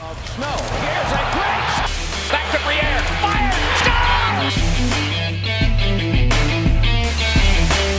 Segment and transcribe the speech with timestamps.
[0.00, 0.46] of snow.
[0.46, 1.66] Here's a great
[2.30, 3.00] back to Briere.
[3.20, 3.50] Fire!
[3.80, 3.96] Score!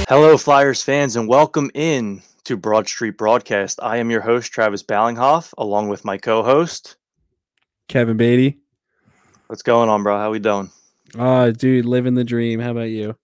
[0.08, 3.80] Hello, Flyers fans, and welcome in to Broad Street Broadcast.
[3.84, 6.96] I am your host, Travis Ballinghoff, along with my co-host
[7.90, 8.60] Kevin Beatty.
[9.48, 10.18] What's going on, bro?
[10.18, 10.72] How we doing?
[11.18, 12.62] Oh, dude, living the dream.
[12.62, 13.18] How about you?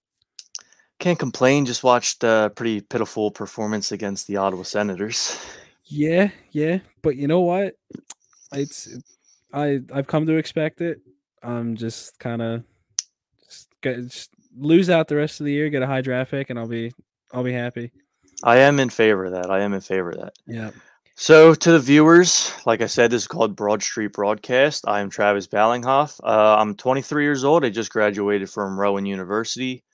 [0.99, 1.65] Can't complain.
[1.65, 5.39] Just watched a pretty pitiful performance against the Ottawa Senators.
[5.85, 7.75] Yeah, yeah, but you know what?
[8.51, 8.87] It's
[9.53, 11.01] I I've come to expect it.
[11.43, 12.63] I'm just kind of
[13.43, 16.59] just, just lose out the rest of the year, get a high draft pick, and
[16.59, 16.93] I'll be
[17.33, 17.91] I'll be happy.
[18.43, 19.49] I am in favor of that.
[19.49, 20.33] I am in favor of that.
[20.45, 20.71] Yeah.
[21.17, 24.85] So, to the viewers, like I said, this is called Broad Street Broadcast.
[24.85, 26.19] I am Travis Ballinghoff.
[26.21, 27.63] Uh, I'm 23 years old.
[27.63, 29.85] I just graduated from Rowan University.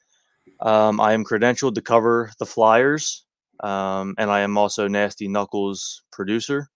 [0.62, 3.24] Um, I am credentialed to cover the Flyers,
[3.60, 6.70] um, and I am also Nasty Knuckles producer.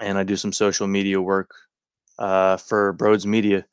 [0.00, 1.50] And I do some social media work
[2.18, 3.64] uh, for Broads Media.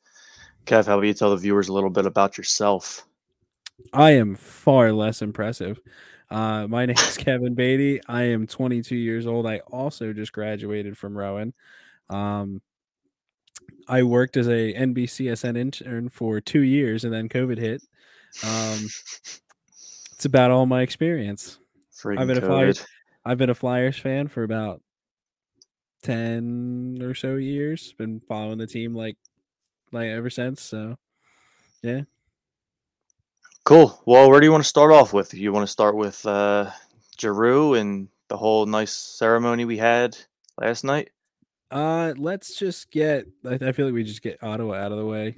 [0.66, 3.06] Kev, how about you tell the viewers a little bit about yourself?
[3.92, 5.80] I am far less impressive.
[6.30, 8.00] Uh, my name is Kevin Beatty.
[8.08, 9.46] I am 22 years old.
[9.46, 11.54] I also just graduated from Rowan.
[12.08, 12.60] Um,
[13.88, 17.82] I worked as a NBCSN intern for two years, and then COVID hit.
[18.44, 18.84] Um,
[20.12, 21.58] it's about all my experience.
[21.94, 22.42] Freaking I've been COVID.
[22.42, 22.86] a Flyers.
[23.24, 24.82] I've been a Flyers fan for about
[26.06, 27.92] ten or so years.
[27.92, 29.16] Been following the team like
[29.92, 30.62] like ever since.
[30.62, 30.96] So
[31.82, 32.02] yeah.
[33.64, 34.00] Cool.
[34.06, 35.34] Well, where do you want to start off with?
[35.34, 36.70] You want to start with uh,
[37.20, 40.16] Giroux and the whole nice ceremony we had
[40.60, 41.10] last night?
[41.72, 43.26] Uh, let's just get.
[43.44, 45.36] I, I feel like we just get Ottawa out of the way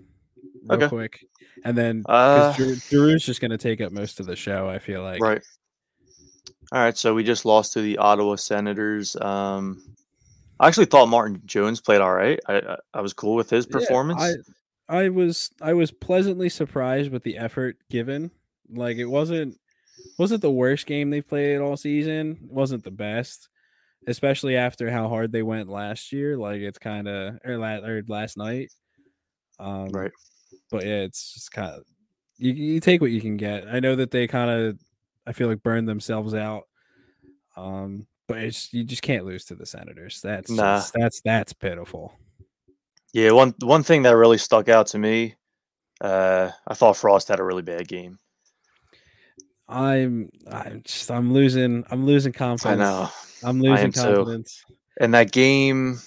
[0.68, 0.88] real Okay.
[0.88, 1.24] quick,
[1.64, 4.68] and then Uh, Giroux's just going to take up most of the show.
[4.68, 5.22] I feel like.
[5.22, 5.42] Right.
[6.70, 6.98] All right.
[6.98, 9.16] So we just lost to the Ottawa Senators.
[9.16, 9.82] Um,
[10.60, 12.38] I actually thought Martin Jones played all right.
[12.46, 14.20] I I, I was cool with his Yeah, performance.
[14.20, 14.34] I
[14.88, 18.30] I was I was pleasantly surprised with the effort given.
[18.70, 19.58] Like it wasn't
[20.18, 22.38] wasn't the worst game they played all season.
[22.44, 23.48] It wasn't the best,
[24.06, 26.36] especially after how hard they went last year.
[26.36, 28.72] Like it's kind of or, la- or last night.
[29.58, 30.12] Um, Right.
[30.70, 31.84] But yeah, it's just kind of
[32.38, 33.66] you, you take what you can get.
[33.68, 34.78] I know that they kind of
[35.26, 36.64] I feel like burned themselves out.
[37.56, 40.20] Um, but it's you just can't lose to the Senators.
[40.22, 40.76] That's Nah.
[40.76, 42.12] just- that's that's pitiful.
[43.12, 43.32] yeah.
[43.32, 45.34] One one thing that really stuck out to me.
[46.00, 48.18] Uh, I thought Frost had a really bad game.
[49.68, 52.80] I'm I'm just I'm losing I'm losing confidence.
[52.80, 53.08] I know.
[53.42, 54.00] I'm losing am too.
[54.00, 54.64] confidence.
[55.00, 55.98] And that game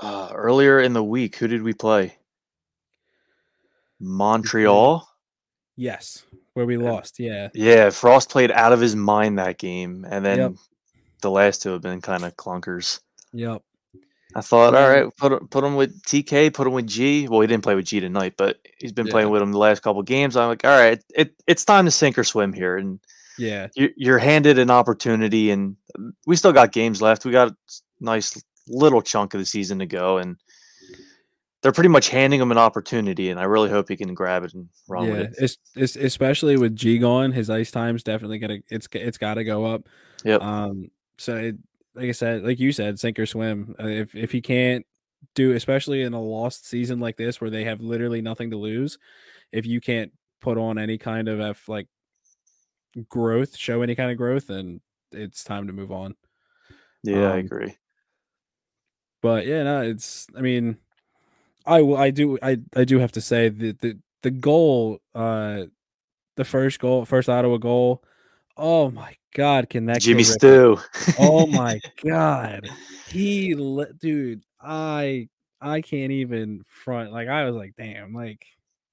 [0.00, 2.16] uh, earlier in the week, who did we play?
[4.00, 5.08] Montreal.
[5.76, 6.24] Yes,
[6.54, 7.18] where we lost.
[7.18, 10.52] Yeah, Yeah, Frost played out of his mind that game, and then Yep.
[11.20, 13.00] The last two have been kind of clunkers.
[13.32, 13.62] yep.
[14.34, 17.26] I thought, all right, put him- put him with TK, put him with G.
[17.26, 19.80] Well, he didn't play with G tonight, but he's been playing with him the last
[19.80, 20.36] couple games.
[20.36, 23.00] I'm like, all right, it it's time to sink or swim here, and
[23.38, 25.76] Yeah, you, you're handed an opportunity, and
[26.26, 27.24] we still got games left.
[27.24, 27.56] We got a
[28.00, 30.36] nice little chunk of the season to go, and
[31.62, 34.52] they're pretty much handing him an opportunity, and I really hope he can grab it
[34.52, 35.12] and run yeah.
[35.12, 35.34] with it.
[35.38, 39.44] It's, it's especially with G gone, his ice time's definitely gonna it's it's got to
[39.44, 39.88] go up.
[40.24, 40.42] Yep.
[40.42, 40.90] Um.
[41.18, 41.56] So it,
[41.94, 43.74] like I said, like you said, sink or swim.
[43.78, 44.86] Uh, if if he can't
[45.34, 48.98] do, especially in a lost season like this where they have literally nothing to lose,
[49.52, 51.88] if you can't put on any kind of F, like
[53.08, 54.80] growth, show any kind of growth, then
[55.12, 56.14] it's time to move on.
[57.02, 57.76] yeah, I um, agree.
[59.20, 60.28] but yeah, no, it's.
[60.36, 60.78] I mean,
[61.66, 61.96] I will.
[61.96, 62.38] I do.
[62.42, 65.64] I I do have to say that the the goal, uh,
[66.36, 68.04] the first goal, first Ottawa goal.
[68.58, 70.24] Oh my God, can that Jimmy?
[70.24, 70.78] Stew.
[71.18, 72.68] Oh my God,
[73.08, 74.42] he le- dude.
[74.60, 75.28] I
[75.60, 77.12] I can't even front.
[77.12, 78.12] Like I was like, damn.
[78.12, 78.44] Like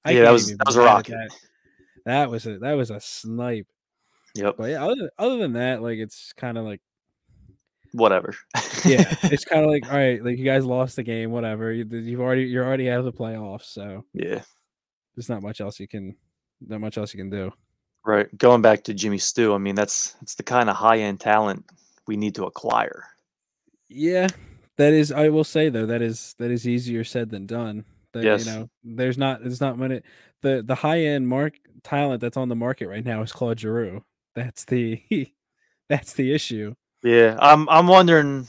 [0.04, 1.12] I Yeah, that was- that was a rocket.
[1.12, 1.30] That.
[2.04, 3.66] that was a that was a snipe.
[4.36, 4.56] Yep.
[4.58, 6.80] But yeah, other other than that, like it's kind of like
[7.92, 8.34] Whatever.
[8.84, 11.72] yeah, it's kind of like all right, like you guys lost the game, whatever.
[11.72, 14.42] You, you've already you're already out of the playoffs, so yeah.
[15.14, 16.14] there's not much else you can
[16.60, 17.50] not much else you can do.
[18.06, 18.38] Right.
[18.38, 21.64] Going back to Jimmy Stew, I mean that's that's the kind of high end talent
[22.06, 23.04] we need to acquire.
[23.88, 24.28] Yeah,
[24.76, 25.10] that is.
[25.10, 27.84] I will say though, that is that is easier said than done.
[28.12, 28.46] That, Yes.
[28.46, 29.42] You know, there's not.
[29.42, 30.02] There's not many.
[30.42, 34.04] The the high end mark talent that's on the market right now is Claude Giroux.
[34.36, 35.02] That's the
[35.88, 36.74] that's the issue.
[37.02, 38.46] Yeah, I'm I'm wondering.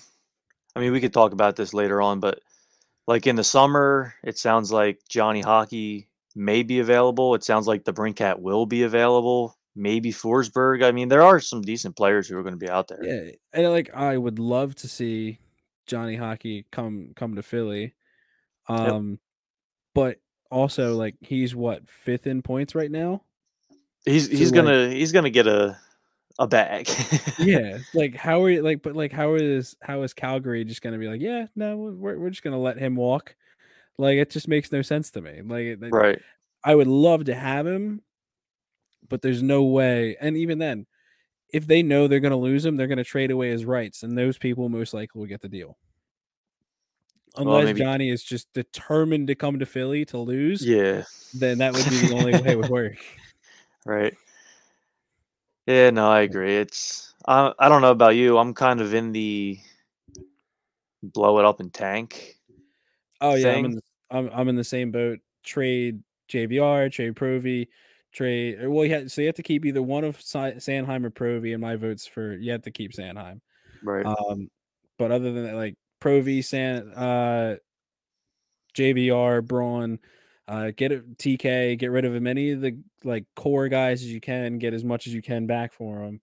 [0.75, 2.42] I mean, we could talk about this later on, but
[3.07, 6.07] like in the summer, it sounds like Johnny Hockey
[6.38, 7.36] may be available.
[7.36, 9.57] It sounds like the Brinkat will be available.
[9.75, 10.84] Maybe Forsberg.
[10.84, 13.04] I mean, there are some decent players who are going to be out there.
[13.04, 15.39] Yeah, and like I would love to see
[15.86, 17.94] Johnny Hockey come come to Philly.
[18.68, 19.19] Um,
[19.94, 20.19] but
[20.51, 23.24] also like he's what fifth in points right now.
[24.06, 25.78] He's So, he's like- gonna he's gonna get a
[26.40, 26.88] a bag.
[27.40, 31.00] yeah like how are you like but like how is how is calgary just gonna
[31.00, 33.36] be like yeah no we're, we're just gonna let him walk
[33.98, 36.20] like it just makes no sense to me like right.
[36.64, 38.02] i would love to have him
[39.10, 40.86] but there's no way and even then
[41.54, 44.38] if they know they're gonna lose him they're gonna trade away his rights and those
[44.38, 45.78] people most likely will get the deal
[47.36, 51.04] Well, unless maybe- johnny is just determined to come to philly to lose Yeah.
[51.34, 52.98] then that would be the only way it would work
[53.86, 54.14] Right.
[55.66, 56.58] Yeah, no, I agree.
[56.58, 58.38] It's I I don't know about you.
[58.38, 59.58] I'm kind of in the
[61.04, 62.36] blow it up and tank.
[63.22, 65.19] Oh yeah, I'm in, the, I'm I'm in the same boat.
[65.44, 67.68] Trade JVR, trade Provy,
[68.13, 68.68] trade.
[68.68, 71.62] Well, you had, so you have to keep either one of Sanheim or Provy, and
[71.62, 73.42] my votes for you have to keep Sanheim.
[73.83, 74.06] Right.
[74.06, 74.50] Um,
[74.98, 77.57] but other than that, like Provy, San, uh,
[78.75, 80.00] JVR, Braun,
[80.48, 84.12] uh, get a TK, get rid of as many of the like core guys as
[84.12, 86.21] you can, get as much as you can back for them.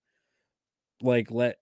[1.02, 1.58] Like let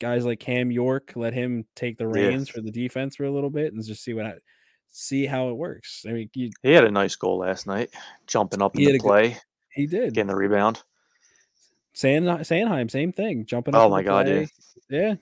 [0.00, 3.50] guys like Cam York let him take the reins for the defense for a little
[3.50, 4.38] bit and just see what
[4.90, 6.04] see how it works.
[6.08, 7.90] I mean, you, he had a nice goal last night,
[8.26, 9.36] jumping up He had into good- play,
[9.70, 10.14] he did.
[10.14, 10.82] getting the rebound.
[11.92, 13.74] San Sanheim, same thing, jumping.
[13.74, 14.34] Up Oh my god, yeah.
[14.34, 14.48] play.
[14.88, 15.14] yeah.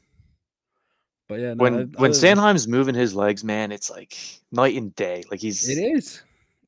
[1.28, 4.16] But yeah, no, When oth- when than- Sanheim's moving his legs, man, it's like
[4.52, 5.24] night and day.
[5.30, 6.22] Like he's It is.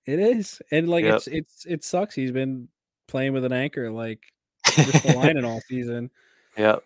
[0.07, 0.61] It is.
[0.73, 1.15] And like Yep.
[1.17, 2.15] it's it's it sucks.
[2.15, 2.69] He's been
[3.07, 4.21] playing with an anchor like
[4.65, 6.11] the lining all season.
[6.57, 6.77] Yeah.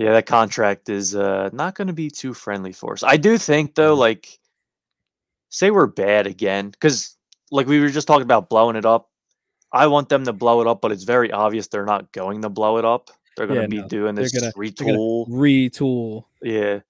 [0.00, 3.02] Yeah, that contract is uh, not going to be too friendly for us.
[3.02, 3.98] I do think though, Mhm.
[3.98, 4.38] like,
[5.50, 7.16] say we're bad again, because
[7.50, 9.10] like we were just talking about blowing it up.
[9.72, 12.48] I want them to blow it up, but it's very obvious they're not going to
[12.48, 13.10] blow it up.
[13.36, 15.28] They're going to Yeah, be no, doing this gonna- retool.
[15.28, 16.24] Retool.
[16.42, 16.80] Yeah.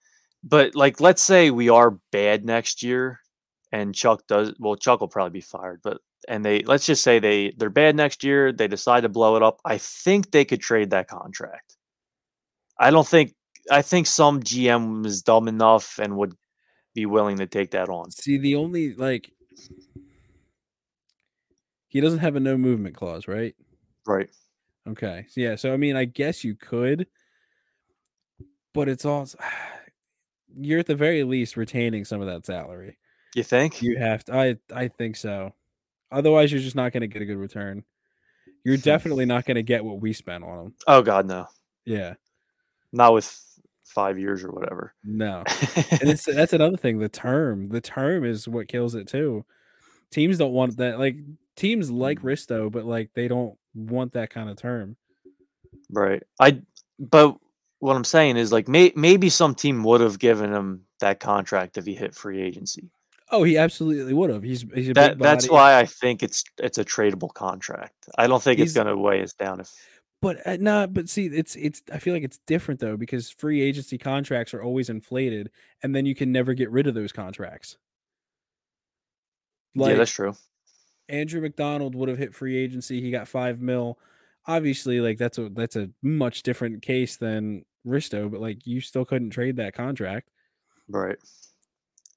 [0.45, 3.19] But like let's say we are bad next year
[3.73, 5.99] and Chuck does well Chuck will probably be fired, but
[6.29, 9.43] and they let's just say they they're bad next year, they decide to blow it
[9.43, 9.61] up.
[9.65, 11.77] I think they could trade that contract.
[12.81, 13.35] I don't think
[13.71, 16.35] I think some GM is dumb enough and would
[16.95, 18.11] be willing to take that on.
[18.11, 19.31] See, the only like
[21.89, 23.55] he doesn't have a no movement clause, right?
[24.07, 24.31] Right.
[24.89, 25.27] Okay.
[25.29, 25.57] So, yeah.
[25.57, 27.07] So I mean, I guess you could,
[28.73, 29.39] but it's also
[30.57, 32.97] you're at the very least retaining some of that salary.
[33.35, 33.83] You think?
[33.83, 34.35] You have to.
[34.35, 35.53] I I think so.
[36.11, 37.85] Otherwise, you're just not going to get a good return.
[38.65, 38.81] You're Hmm.
[38.83, 40.75] definitely not going to get what we spent on them.
[40.89, 41.47] oh god no.
[41.85, 42.15] Yeah.
[42.93, 43.41] Not with
[43.85, 44.95] 5 years or whatever.
[45.05, 45.45] No.
[45.77, 46.99] and it's that's another thing.
[46.99, 49.45] The term, the term is what kills it too.
[50.11, 50.99] Teams don't want that.
[50.99, 51.17] Like
[51.57, 52.25] teams like Mm.
[52.25, 54.97] Risto, but like they don't want that kind of term.
[55.91, 56.23] Right.
[56.39, 56.61] I
[56.99, 57.37] but
[57.79, 61.79] what I'm saying is like may, maybe some team would have given him that contract
[61.79, 62.91] if he hit free agency.
[63.33, 64.43] Oh, he absolutely would have.
[64.43, 68.09] He's he's a That that's why I think it's it's a tradable contract.
[68.19, 69.73] I don't think it's going to weigh us down if
[70.23, 71.83] But uh, no, but see, it's it's.
[71.93, 75.51] I feel like it's different though because free agency contracts are always inflated,
[75.83, 77.79] and then you can never get rid of those contracts.
[79.75, 80.35] yeah, that's true.
[81.09, 83.01] Andrew MacDonald would have hit free agency.
[83.01, 83.99] He got five mil.
[84.47, 89.05] Obviously, like that's a that's a much different case than Risto, but like you still
[89.05, 90.29] couldn't trade that contract.
[90.89, 91.17] Right.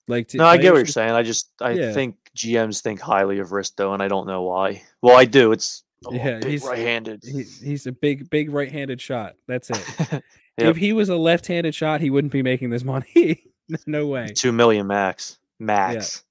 [0.08, 1.12] Like to, No, I get what you're saying.
[1.12, 1.94] I just I Yeah.
[1.94, 4.84] think GMs think highly of Risto, and I don't know why.
[5.02, 5.52] Well, I do.
[5.54, 7.24] It's oh, Yeah, he's- right-handed.
[7.24, 9.36] He, he's a big big right-handed shot.
[9.48, 10.24] That's it.
[10.58, 10.70] Yep.
[10.70, 13.44] If he was a left-handed shot, he wouldn't be making this money.
[13.88, 14.28] no way.
[14.36, 15.40] Two million max.
[15.58, 16.24] Max.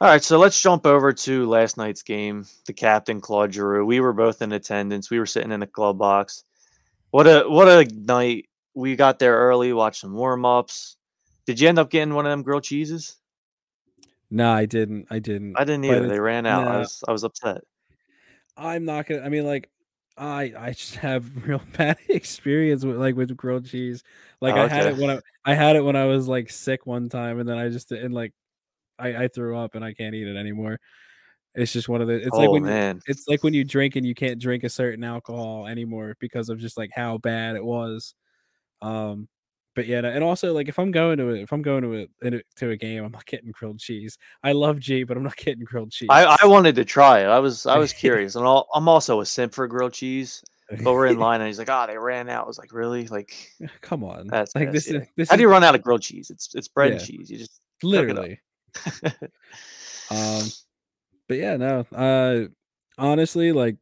[0.00, 2.46] All right, so let's jump over to last night's game.
[2.66, 3.84] The captain Claude Giroux.
[3.84, 5.10] We were both in attendance.
[5.10, 6.44] We were sitting in the club box.
[7.10, 8.48] What a what a night!
[8.74, 10.96] We got there early, watched some warm ups.
[11.46, 13.16] Did you end up getting one of them grilled cheeses?
[14.30, 15.06] No, I didn't.
[15.10, 15.56] I didn't.
[15.58, 16.08] I didn't either.
[16.08, 16.66] They ran out.
[16.68, 17.62] I was I was upset.
[18.56, 19.22] I'm not gonna.
[19.22, 19.70] I mean, like,
[20.16, 24.02] I I just have real bad experience with like with grilled cheese.
[24.40, 24.96] Like Oh, I had okay.
[24.96, 27.58] it when I I had it when I was like sick one time, and then
[27.58, 28.32] I just and like
[28.98, 30.78] I I threw up and I can't eat it anymore.
[31.54, 32.14] It's just one of the.
[32.14, 34.64] It's oh like when you, man, it's like when you drink and you can't drink
[34.64, 38.14] a certain alcohol anymore because of just like how bad it was.
[38.82, 39.28] Um,
[39.74, 42.42] but yeah, and also like if I'm going to it, if I'm going to a-
[42.56, 44.18] to a game, I'm not getting grilled cheese.
[44.42, 46.08] I love G, but I'm not getting grilled cheese.
[46.10, 47.26] I, I wanted to try it.
[47.26, 50.42] I was I was curious, and I'll, I'm also a simp for grilled cheese.
[50.82, 53.06] But we're in line, and he's like, "Ah, they ran out." I was like, "Really?
[53.08, 53.34] Like,
[53.82, 55.00] Come on, That's like this yeah.
[55.00, 56.30] is this how do you run out of grilled cheese?
[56.30, 57.30] It's it's bread and cheese.
[57.30, 58.40] You just literally.
[60.10, 60.42] um,
[61.28, 61.80] but yeah, no.
[61.92, 62.48] Uh,
[62.96, 63.76] honestly, like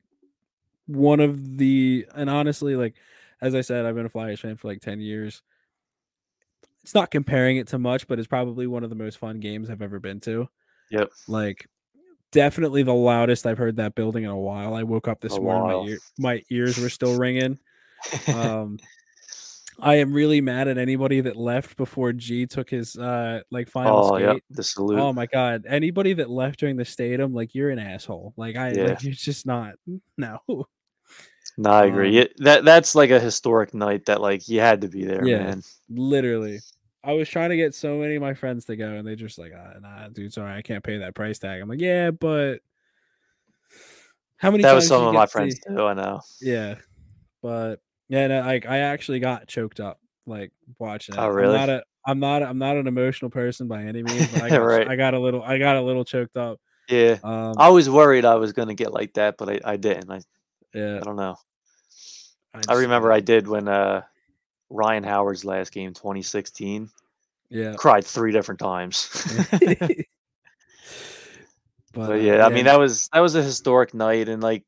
[0.87, 2.94] one of the and honestly, like
[3.40, 5.42] as I said, I've been a Flyers fan for like ten years.
[6.82, 9.70] It's not comparing it to much, but it's probably one of the most fun games
[9.70, 10.48] I've ever been to.
[10.90, 11.10] Yep.
[11.28, 11.68] Like
[12.32, 14.74] definitely the loudest I've heard that building in a while.
[14.74, 17.58] I woke up this A morning, my, ear, my ears were still ringing.
[18.28, 18.78] Um,
[19.78, 24.04] I am really mad at anybody that left before G took his uh like final
[24.04, 24.26] oh, skate.
[24.26, 24.36] yep.
[24.50, 24.98] The salute.
[24.98, 25.64] Oh my god!
[25.66, 28.34] Anybody that left during the stadium, like you're an asshole.
[28.36, 28.84] Like I, Yeah.
[28.88, 29.74] like, you're just not.
[30.18, 30.38] No.
[31.58, 32.08] No, I agree.
[32.08, 35.25] um, Yeah, that that's like a historic night that like you had to be there,
[35.25, 35.38] Yeah.
[35.44, 35.62] man.
[35.88, 36.61] Literally.
[37.04, 39.37] I was trying to get so many of my friends to go, and they just
[39.38, 41.61] like, ah, nah, dude, sorry, I can't pay that price tag.
[41.61, 42.58] I'm like, yeah, but
[44.37, 44.62] how many?
[44.62, 45.82] That was some of my friends see- too.
[45.82, 46.20] I know.
[46.40, 46.76] Yeah,
[47.42, 47.76] but
[48.08, 51.18] yeah, no, like I actually got choked up like watching it.
[51.20, 51.54] Oh, really?
[51.56, 54.49] I'm not a, I'm not, I'm not an emotional person by any means, but I
[54.50, 54.88] got, Right.
[54.88, 56.61] I got a little, I got a little choked up.
[56.88, 60.11] Yeah, Um, I was worried I was gonna get like that, but I, I didn't.
[60.11, 60.20] I,
[60.75, 61.37] yeah, I don't know.
[62.55, 64.02] I just- remember I did when uh
[64.71, 66.91] Ryan Howard's last game, 2016.
[67.50, 69.09] yeah, Cried three different times.
[69.50, 69.91] but,
[71.93, 74.64] but uh, yeah, I mean that was that was a historic night, and like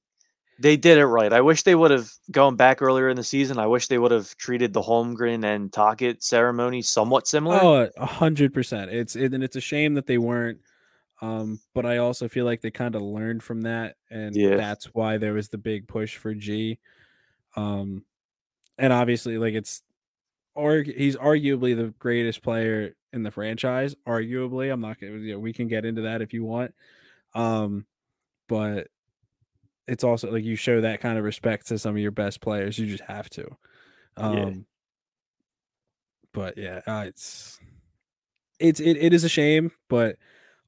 [0.58, 1.32] they did it right.
[1.32, 3.58] I wish they would have gone back earlier in the season.
[3.58, 7.58] I wish they would have treated the Holmgren and Tocchet ceremony somewhat similar.
[7.60, 8.92] Oh, a hundred percent.
[8.92, 10.58] It's it, and it's a shame that they weren't.
[11.24, 14.58] Um, but I also feel like they kind of learned from that, and Yeah.
[14.58, 16.80] that's why there was the big push for G.
[17.56, 18.06] Um,
[18.78, 19.82] and obviously, like it's,
[20.54, 23.94] or he's arguably the greatest player in the franchise.
[24.06, 25.18] Arguably, I'm not gonna.
[25.18, 26.74] You know, we can get into that if you want.
[27.34, 27.86] Um,
[28.48, 28.88] but
[29.86, 32.78] it's also like you show that kind of respect to some of your best players.
[32.78, 33.48] You just have to.
[34.16, 34.54] Um, Yeah.
[36.32, 37.60] but yeah, uh, it's
[38.58, 40.16] it's it, it is a shame, but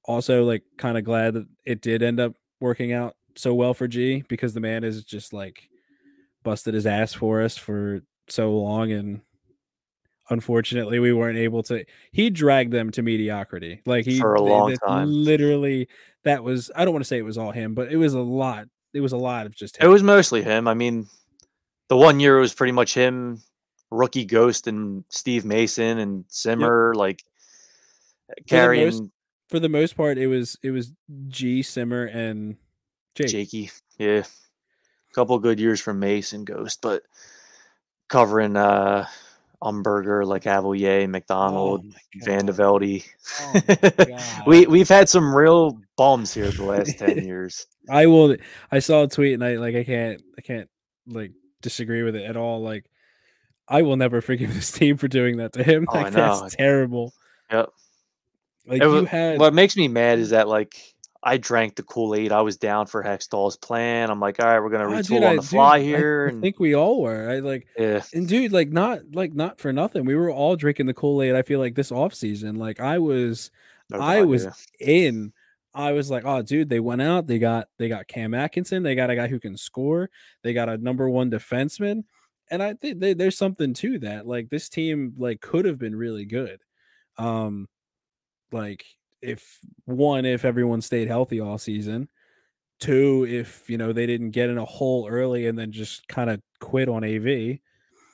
[0.06, 3.88] also like kind of glad that it did end up working out so well for
[3.88, 5.68] G because the man is just like
[6.42, 9.20] busted his ass for us for so long and
[10.30, 14.74] unfortunately we weren't able to he dragged them to mediocrity like he For a long
[14.84, 15.08] time.
[15.08, 15.88] literally
[16.24, 18.20] that was i don't want to say it was all him but it was a
[18.20, 20.66] lot it was a lot of just It was mostly him.
[20.66, 21.06] I mean,
[21.88, 23.42] the one year was pretty much him,
[23.90, 27.22] rookie Ghost, and Steve Mason and Simmer, like
[28.48, 29.10] carrying
[29.48, 30.92] for the most part it was it was
[31.28, 32.56] g simmer and
[33.14, 33.70] jake Jakey.
[33.98, 37.02] Yeah, a couple good years from Mason Ghost, but
[38.08, 39.06] covering uh
[39.62, 43.04] Umberger, like Avalier, MacDonald, Oh my VandeVelde.
[43.40, 47.66] Oh we we've had some real bums here the last ten years.
[47.88, 48.36] I will.
[48.70, 49.74] I saw a tweet and I like.
[49.74, 50.22] I can't.
[50.36, 50.68] I can't
[51.06, 52.62] like disagree with it at all.
[52.62, 52.84] Like,
[53.66, 55.86] I will never forgive this team for doing that to him.
[55.88, 57.14] Oh, I Like, that's terrible.
[57.50, 57.70] Yep.
[58.66, 59.38] Like It you had.
[59.38, 60.74] What makes me mad is that like
[61.22, 62.30] I drank the Kool Aid.
[62.32, 64.10] I was down for Hextall's plan.
[64.10, 65.82] I'm like, all right, we're gonna Ah, retool dude, on I- the dude, fly I-
[65.82, 66.26] here.
[66.28, 67.30] I, and think we all were.
[67.30, 67.66] I like.
[67.78, 70.04] yeah, And dude, like not like not for nothing.
[70.04, 71.34] We were all drinking the Kool Aid.
[71.34, 72.56] I feel like this off season.
[72.56, 73.50] Like I was
[73.90, 74.46] no I was
[74.80, 75.32] in.
[75.74, 77.26] I was like, oh, dude, they went out.
[77.26, 78.82] They got they got Cam Atkinson.
[78.82, 80.08] They got a guy who can score.
[80.42, 82.04] They got a number one defenseman,
[82.50, 84.26] and I think they, there's something to that.
[84.26, 86.60] Like this team, like could have been really good.
[87.18, 87.68] Um,
[88.52, 88.84] like
[89.22, 92.08] if one, if everyone stayed healthy all season.
[92.78, 96.28] Two, if you know they didn't get in a hole early and then just kind
[96.28, 97.58] of quit on AV.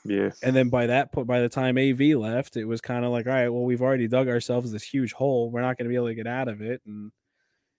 [0.04, 0.30] yeah.
[0.42, 3.26] And then by that point, by the time AV left, it was kind of like,
[3.26, 5.50] all right, well, we've already dug ourselves this huge hole.
[5.50, 6.80] We're not going to be able to get out of it.
[6.86, 7.10] And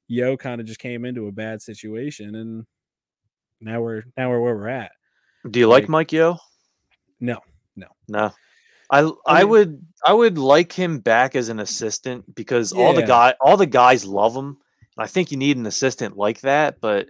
[0.10, 2.66] Yeo kind of just came into a bad situation, and
[3.62, 4.92] now we're now we're where we're at.
[5.50, 6.38] Do you like like- Mike Yeo?
[7.22, 7.40] No.
[7.78, 8.32] No, No.
[9.02, 13.04] I I, mean- would I would like him back as an assistant because all the
[13.04, 14.58] guy all the guys love him.
[14.96, 17.08] And I think you need an assistant like that, but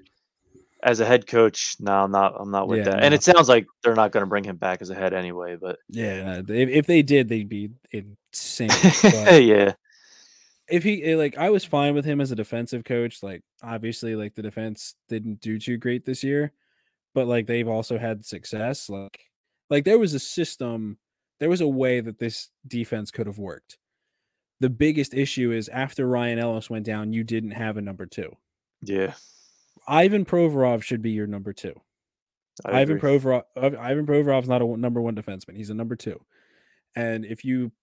[0.82, 3.04] as a head coach, no, I'm not I'm not with Yeah, that.
[3.04, 5.58] And it sounds like they're not going to bring him back as a head anyway,
[5.60, 8.70] but yeah, if, if they did, they'd be insane.
[9.44, 9.74] yeah.
[10.70, 13.24] if he eh, like, I was fine with him as a defensive coach.
[13.24, 16.52] Like, obviously, like the defense didn't do too great this year,
[17.14, 18.90] but like they've also had success.
[18.90, 19.20] Like,
[19.70, 20.98] like there was a system,
[21.44, 23.78] there was a way that this defense could have worked.
[24.62, 28.38] The biggest issue is after Ryan Ellis went down, you didn't have a number two.
[28.82, 29.16] Yeah.
[29.86, 31.74] Ivan Provorov should be your number two.
[32.64, 32.98] Ivan.
[32.98, 35.58] Provorov, Iv- Ivan Provorov's not a number one defenseman.
[35.58, 36.24] He's a number two.
[36.96, 37.74] And if you,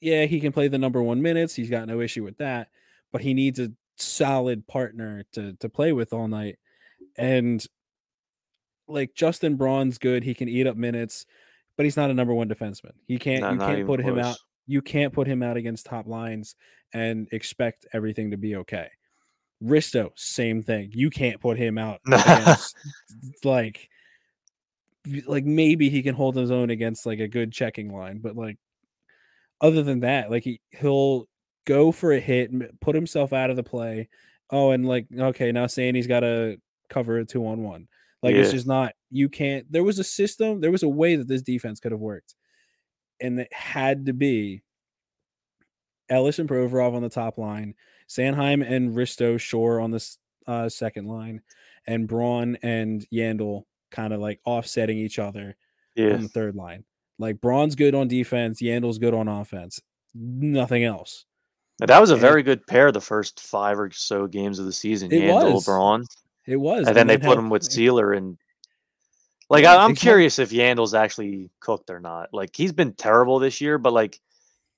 [0.00, 1.56] yeah, he can play the number one minutes.
[1.56, 2.68] He's got no issue with that.
[3.10, 6.60] But he needs a solid partner to to play with all night.
[7.16, 7.66] And
[8.86, 10.22] like Justin Braun's good.
[10.22, 11.26] He can eat up minutes,
[11.78, 12.92] but he's not a number one defenseman.
[13.06, 13.40] He can't.
[13.40, 14.26] No, you can't put him close.
[14.26, 14.36] out.
[14.66, 16.56] You can't put him out against top lines
[16.92, 18.88] and expect everything to be okay.
[19.62, 20.90] Risto, same thing.
[20.92, 22.76] You can't put him out against
[23.44, 23.88] like
[25.26, 28.58] like maybe he can hold his own against like a good checking line, but like
[29.60, 31.28] other than that, like he he'll
[31.64, 34.08] go for a hit, put himself out of the play.
[34.50, 36.58] Oh, and like okay, now saying he's got to
[36.90, 37.86] cover a two on one.
[38.22, 38.42] Like yeah.
[38.42, 39.70] it's just not you can't.
[39.70, 42.34] There was a system, there was a way that this defense could have worked,
[43.20, 44.62] and it had to be
[46.08, 47.74] Ellis and Provorov on the top line,
[48.08, 50.04] Sanheim and Risto Shore on the
[50.46, 51.42] uh, second line,
[51.86, 55.56] and Braun and Yandle kind of like offsetting each other
[55.94, 56.14] yeah.
[56.14, 56.84] on the third line.
[57.18, 59.80] Like Braun's good on defense, Yandle's good on offense.
[60.14, 61.24] Nothing else.
[61.80, 64.72] That was a and, very good pair the first five or so games of the
[64.72, 65.12] season.
[65.12, 65.64] It Yandle, was.
[65.64, 66.04] Braun.
[66.48, 66.80] It was.
[66.80, 68.38] And, and then they put him with Seeler and
[69.50, 72.32] like yeah, I, am curious if Yandle's actually cooked or not.
[72.32, 74.18] Like he's been terrible this year, but like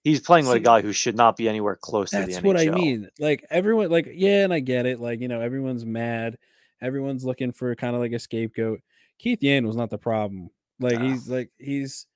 [0.03, 2.19] he's playing with a guy who should not be anywhere close to.
[2.19, 3.09] That's what I mean.
[3.21, 5.01] Like everyone, like yeah, and I get it.
[5.01, 6.39] Like you know, everyone's mad.
[6.83, 8.81] Everyone's looking for kind of like a scapegoat.
[9.19, 10.51] Keith Yandle's not the problem.
[10.81, 12.07] Like he's like he's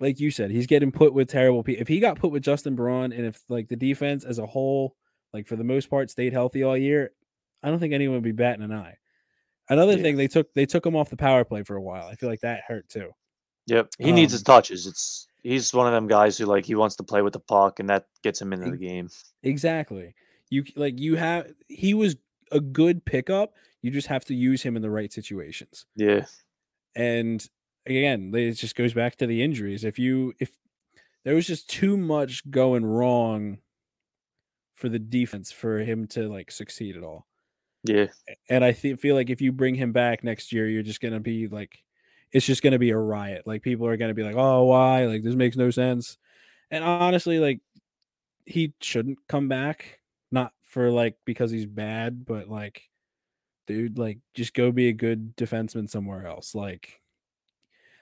[0.00, 1.82] like you said, he's getting put with terrible people.
[1.82, 4.96] If he got put with Justin Braun, and if like the defense as a whole,
[5.32, 7.12] like for the most part, stayed healthy all year,
[7.62, 8.96] I don't think anyone would be batting an eye.
[9.68, 10.02] Another yeah.
[10.02, 12.06] thing, they took they took him off the power play for a while.
[12.06, 13.10] I feel like that hurt too.
[13.66, 14.86] Yep, he um, needs his touches.
[14.86, 17.80] It's he's one of them guys who like he wants to play with the puck,
[17.80, 19.08] and that gets him into the game.
[19.42, 20.14] Exactly.
[20.50, 22.16] You like you have he was
[22.50, 23.54] a good pickup.
[23.80, 25.86] You just have to use him in the right situations.
[25.96, 26.26] Yeah.
[26.94, 27.48] And
[27.86, 29.84] again, it just goes back to the injuries.
[29.84, 30.50] If you if
[31.24, 33.58] there was just too much going wrong
[34.74, 37.26] for the defense for him to like succeed at all.
[37.84, 38.06] Yeah.
[38.48, 41.14] And I th- feel like if you bring him back next year, you're just going
[41.14, 41.82] to be like,
[42.30, 43.42] it's just going to be a riot.
[43.46, 45.06] Like people are going to be like, oh, why?
[45.06, 46.16] Like this makes no sense.
[46.70, 47.60] And honestly, like
[48.46, 50.00] he shouldn't come back.
[50.30, 52.88] Not for like because he's bad, but like,
[53.66, 56.54] dude, like just go be a good defenseman somewhere else.
[56.54, 57.02] Like,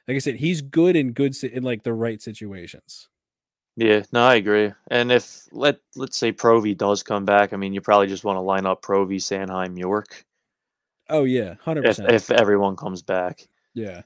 [0.06, 3.08] like I said, he's good in good in like the right situations.
[3.80, 4.70] Yeah, no, I agree.
[4.90, 8.36] And if let let's say Provy does come back, I mean, you probably just want
[8.36, 10.26] to line up Provy, Sanheim, York.
[11.08, 12.12] Oh yeah, hundred percent.
[12.12, 14.02] If everyone comes back, yeah,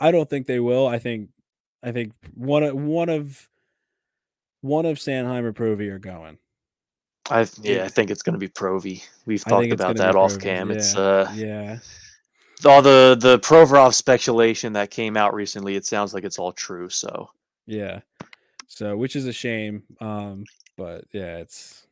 [0.00, 0.86] I don't think they will.
[0.86, 1.28] I think,
[1.82, 3.46] I think one of one of
[4.62, 6.38] one of Sanheim or Provy are going.
[7.28, 9.04] I yeah, I think it's going to be Provy.
[9.26, 10.70] We've talked about that off cam.
[10.70, 11.78] Yeah, it's uh yeah.
[12.64, 16.88] All the the Provorov speculation that came out recently, it sounds like it's all true.
[16.88, 17.28] So
[17.66, 18.00] yeah,
[18.74, 19.84] so which is a shame.
[20.00, 20.44] Um,
[20.76, 21.86] but yeah, it's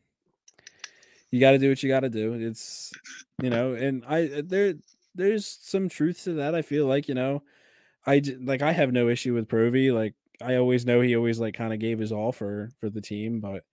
[1.30, 2.34] you got to do what you got to do.
[2.34, 2.92] It's
[3.42, 4.74] you know, and I uh, there
[5.14, 6.54] there's some truth to that.
[6.54, 7.42] I feel like you know,
[8.06, 9.92] I like I have no issue with Provy.
[9.92, 13.00] Like I always know he always like kind of gave his all for for the
[13.00, 13.64] team, but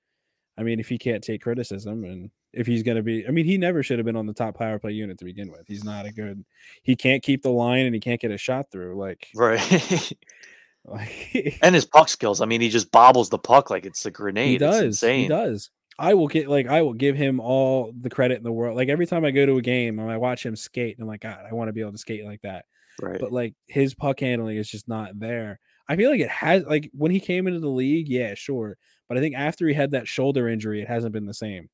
[0.58, 3.46] I mean, if he can't take criticism and if he's going to be, I mean,
[3.46, 5.68] he never should have been on the top power play unit to begin with.
[5.68, 6.44] He's not a good,
[6.84, 9.00] he can't keep the line and he can't get a shot through.
[9.00, 9.62] Like, right.
[10.86, 12.42] Like, and his puck skills.
[12.42, 14.50] I mean, he just bobbles the puck like it's a grenade.
[14.50, 14.78] He does.
[14.78, 15.24] It's insane.
[15.24, 15.70] He does.
[16.00, 18.78] I will get like I will give him all the credit in the world.
[18.78, 21.22] Like every time I go to a game and I watch him skate, I'm like,
[21.22, 22.66] God, I want to be able to skate like that.
[23.02, 23.20] Right.
[23.20, 25.60] But like his puck handling is just not there.
[25.90, 28.78] I feel like it has like when he came into the league, yeah, sure.
[29.10, 31.70] But I think after he had that shoulder injury, it hasn't been the same.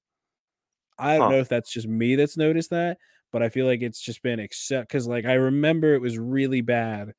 [0.98, 1.36] I don't huh.
[1.36, 2.98] know if that's just me that's noticed that,
[3.32, 6.62] but I feel like it's just been except because like I remember it was really
[6.62, 7.14] bad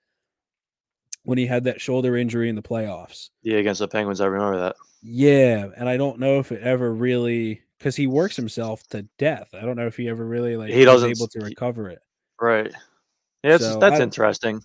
[1.26, 3.30] when he had that shoulder injury in the playoffs.
[3.42, 4.76] Yeah, against the Penguins, I remember that.
[5.02, 9.48] Yeah, and I don't know if it ever really because he works himself to death.
[9.52, 11.98] I don't know if he ever really like he doesn't able to recover it.
[12.40, 12.72] Right.
[13.42, 14.62] Yeah, so that's interesting.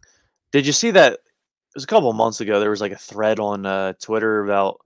[0.52, 1.13] Did you see that?
[1.13, 2.60] It was a couple months ago.
[2.60, 4.82] There was like a thread on uh, Twitter about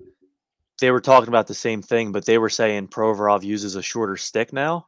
[0.79, 4.17] they were talking about the same thing, but they were saying Provorov uses a shorter
[4.17, 4.87] stick now.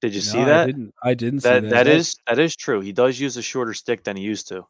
[0.00, 0.62] Did you no, see that?
[0.62, 0.94] I didn't.
[1.02, 1.70] I didn't that, that.
[1.70, 2.80] That is that is true.
[2.80, 4.66] He does use a shorter stick than he used to.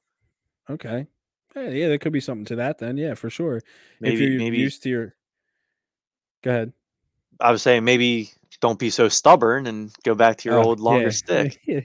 [0.69, 1.07] Okay.
[1.55, 2.97] Yeah, yeah, there could be something to that then.
[2.97, 3.61] Yeah, for sure.
[4.01, 5.15] Maybe, if you're maybe used to your
[6.45, 6.73] Go ahead.
[7.41, 10.81] I was saying maybe don't be so stubborn and go back to your oh, old
[10.81, 11.11] longer yeah.
[11.11, 11.59] stick.
[11.67, 11.81] yeah.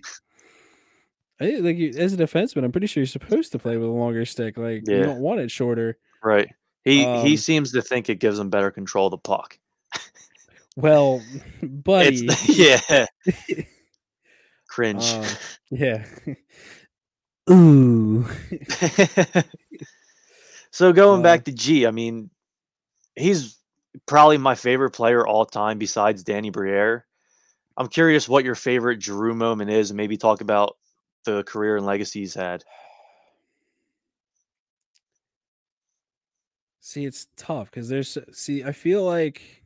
[1.39, 4.26] like you, as a defenseman, I'm pretty sure you're supposed to play with a longer
[4.26, 4.58] stick.
[4.58, 4.98] Like yeah.
[4.98, 5.98] you don't want it shorter.
[6.22, 6.50] Right.
[6.84, 9.58] He um, he seems to think it gives him better control of the puck.
[10.76, 11.22] well,
[11.63, 12.28] buddy.
[12.48, 13.06] yeah.
[14.68, 15.06] Cringe.
[15.06, 15.26] Uh,
[15.72, 16.06] yeah.
[17.52, 18.26] Ooh.
[20.72, 22.30] so going uh, back to G, I mean,
[23.16, 23.58] he's
[24.06, 27.06] probably my favorite player all time besides Danny Briere.
[27.78, 30.78] I'm curious what your favorite Giroux moment is, and maybe talk about
[31.24, 32.64] the career and legacy he's had.
[36.82, 39.64] See, it's tough because there's see, I feel like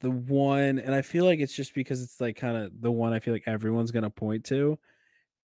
[0.00, 3.12] the one, and I feel like it's just because it's like kind of the one
[3.12, 4.78] I feel like everyone's gonna point to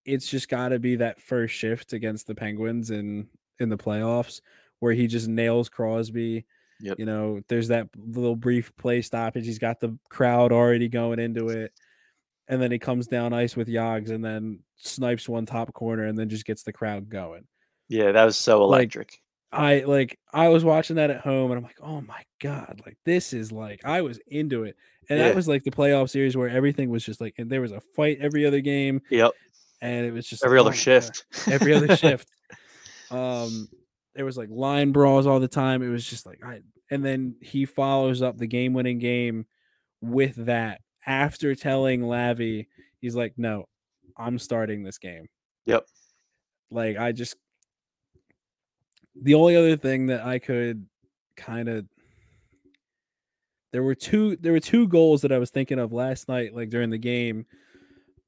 [0.05, 4.41] it's just got to be that first shift against the Penguins in in the playoffs
[4.81, 6.45] where he just nails Crosby.
[6.81, 6.99] Yep.
[6.99, 9.47] You know, there's that little brief play stoppage.
[9.47, 11.73] He's got the crowd already going into it.
[12.49, 16.19] And then he comes down ice with Yogs and then snipes one top corner and
[16.19, 17.47] then just gets the crowd going.
[17.89, 19.21] Yeah, that was so Like, electric.
[19.53, 22.99] I like I was watching that at home and I'm like, oh my god, like
[23.05, 24.77] this is like I was into it.
[25.09, 25.29] And Yeah.
[25.29, 27.81] that was like the playoff series where everything was just like and there was a
[27.81, 29.31] fight every other game Yep.
[29.85, 31.27] And it was just Every other oh shift.
[31.47, 32.29] every other shift.
[33.11, 33.69] Um,
[34.15, 35.83] there was like line brawls all the time.
[35.83, 39.47] It was just like I, and then he follows up the game-winning game
[40.01, 42.67] with that after telling Lavi,
[43.01, 43.67] he's like, "No,
[44.17, 45.27] I'm starting this game."
[45.67, 45.87] Yep.
[46.71, 47.37] Like I just,
[49.21, 50.87] the only other thing that I could
[51.37, 51.85] kind of.
[53.73, 54.37] There were two.
[54.37, 57.45] There were two goals that I was thinking of last night, like during the game.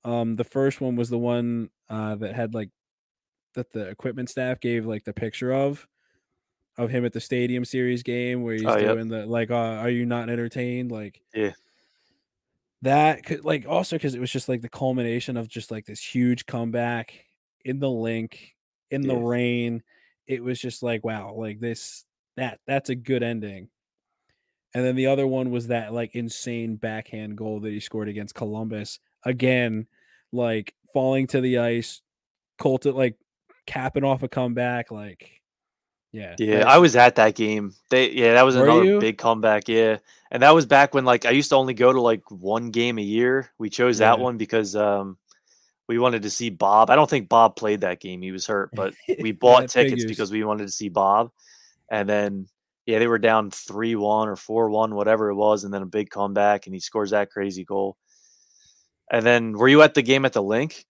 [0.06, 2.70] Um, the first one was the one uh, that had like
[3.54, 5.88] that the equipment staff gave like the picture of
[6.78, 8.98] of him at the stadium series game where he's Oh, yep.
[8.98, 10.92] doing the like uh, are you not entertained?
[10.92, 11.52] Like Yeah.
[12.82, 16.00] that could like also because it was just like the culmination of just like this
[16.14, 17.24] huge comeback
[17.64, 18.54] in the Linc
[18.90, 19.82] in the rain.
[20.26, 22.04] It was just like wow like this
[22.36, 23.70] that that's a good ending.
[24.74, 28.34] And then the other one was that like insane backhand goal that he scored against
[28.34, 28.98] Columbus.
[29.24, 29.86] Again
[30.32, 32.00] like falling to the ice
[32.58, 33.16] Colton like
[33.66, 35.40] capping off a comeback like
[36.12, 37.74] yeah Yeah, I was at that game.
[37.90, 39.00] They yeah, that was Were another you?
[39.00, 39.68] big comeback.
[39.68, 39.98] Yeah,
[40.30, 42.98] and that was back when like I used to only go to like one game
[42.98, 43.50] a year.
[43.58, 45.18] We chose that one because um
[45.88, 46.90] we wanted to see Bob.
[46.90, 48.22] I don't think Bob played that game.
[48.22, 50.04] He was hurt, but we bought tickets figures.
[50.04, 51.30] because we wanted to see Bob.
[51.90, 52.48] And then
[52.86, 55.86] yeah, they were down three one or four one, whatever it was, and then a
[55.86, 57.96] big comeback, and he scores that crazy goal.
[59.10, 60.84] And then were you at the game at the Linc?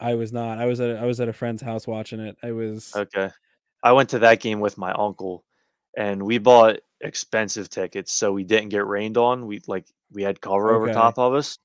[0.00, 2.36] I was not I was at a, I was at a friend's house watching it
[2.42, 3.30] I was Okay.
[3.82, 5.44] I went to that game with my uncle
[5.96, 9.46] and we bought expensive tickets so we didn't get rained on.
[9.46, 10.94] We like we had cover over Okay.
[10.94, 11.58] top of us.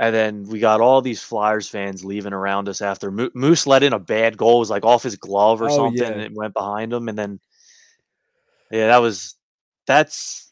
[0.00, 3.82] And then we got all these Flyers fans leaving around us after Mo- Moose let
[3.82, 6.12] in a bad goal, it was like off his glove or Oh, something, yeah.
[6.12, 7.08] and it went behind him.
[7.08, 7.40] And then,
[8.70, 9.34] yeah, that was
[9.86, 10.47] that's.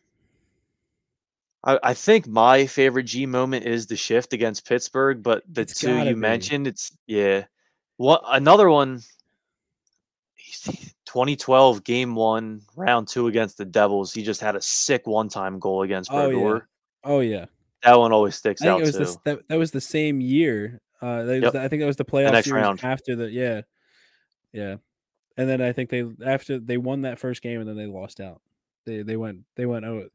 [1.67, 5.75] I, I think my favorite G moment is the shift against Pittsburgh, but the It's
[5.81, 6.21] two you be.
[6.21, 7.45] mentioned, it's yeah.
[7.99, 9.03] What another one?
[11.07, 14.13] 2012 game one, round two against the Devils.
[14.13, 16.59] He just had a sick one-time goal against Oh, yeah.
[17.05, 17.47] Oh yeah
[17.83, 18.99] That one always sticks I think out it was too.
[18.99, 21.53] this that, that was the same year uh that was Yep.
[21.53, 22.81] the- I think that was the playoff next series round.
[22.83, 23.61] after the yeah
[24.53, 24.77] yeah
[25.37, 28.21] and then I think they after they won that first game and then they lost
[28.21, 28.41] out
[28.85, 30.09] they they went they went oh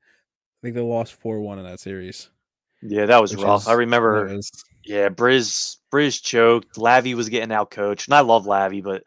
[0.62, 2.30] I think they lost four one in that series
[2.84, 3.62] yeah, that was rough.
[3.62, 4.39] is- I remember.
[4.84, 6.76] Yeah, Bryz Bryz choked.
[6.78, 9.04] Lavi was getting out coached, and I love Lavi, but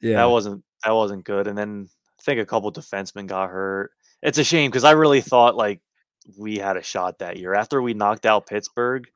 [0.00, 1.48] yeah that wasn't that wasn't good.
[1.48, 3.90] And then I think a couple defensemen got hurt.
[4.22, 5.80] It's a shame because I really thought like
[6.38, 9.08] we had a shot that year after we knocked out Pittsburgh.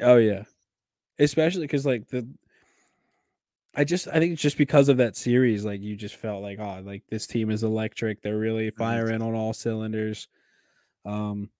[0.00, 0.44] Oh yeah,
[1.18, 2.28] especially because like the,
[3.74, 6.80] I just I think just because of that series, like you just felt like oh,
[6.84, 8.22] like this team is electric.
[8.22, 8.76] They're really Mhm.
[8.76, 10.28] firing on all cylinders.
[11.06, 11.50] Um,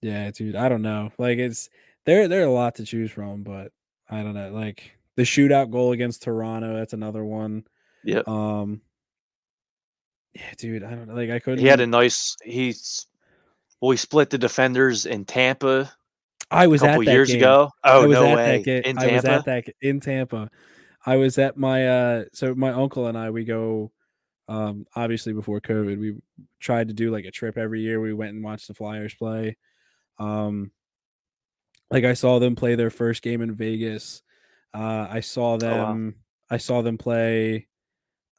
[0.00, 1.10] yeah, dude, I don't know.
[1.18, 1.70] Like it's
[2.04, 2.28] there.
[2.28, 3.72] There are a lot to choose from, but
[4.08, 4.50] I don't know.
[4.50, 7.64] Like the shootout goal against Toronto, that's another one.
[8.04, 8.22] Yeah.
[8.26, 8.80] Um,
[10.34, 11.14] yeah, dude, I don't know.
[11.14, 11.58] Like I couldn't.
[11.60, 13.06] He had a nice he's
[13.80, 15.92] well, he split the defenders in Tampa
[16.50, 17.38] I was a couple years game.
[17.38, 17.70] ago.
[17.82, 18.62] I Oh was no at way.
[18.84, 19.30] In I was Tampa.
[19.30, 20.50] at that in Tampa.
[21.04, 23.92] I was at my uh so my uncle and I we go
[24.48, 26.16] um obviously before COVID we
[26.58, 28.00] tried to do like a trip every year.
[28.00, 29.56] We went and watched the Flyers play.
[30.18, 30.70] Um
[31.90, 34.22] like I saw them play their first game in Vegas.
[34.74, 35.56] Uh I saw wow.
[35.58, 36.16] them
[36.50, 37.66] I saw them play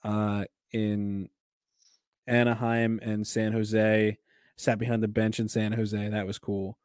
[0.03, 1.29] uh in
[2.27, 4.17] Anaheim and San Jose.
[4.57, 6.09] Sat behind the bench in San Jose.
[6.09, 6.77] That was cool.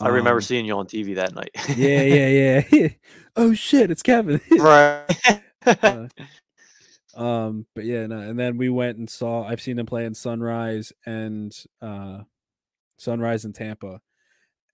[0.00, 1.50] I remember Um, seeing you on TV that night.
[1.76, 2.88] yeah, yeah, yeah.
[3.36, 4.40] oh shit, it's Kevin.
[4.58, 5.06] right.
[5.66, 6.08] Uh,
[7.16, 9.44] um, but yeah, no, and then we went and saw.
[9.44, 12.20] I've seen them play in Sunrise and uh,
[12.96, 14.00] Sunrise in Tampa,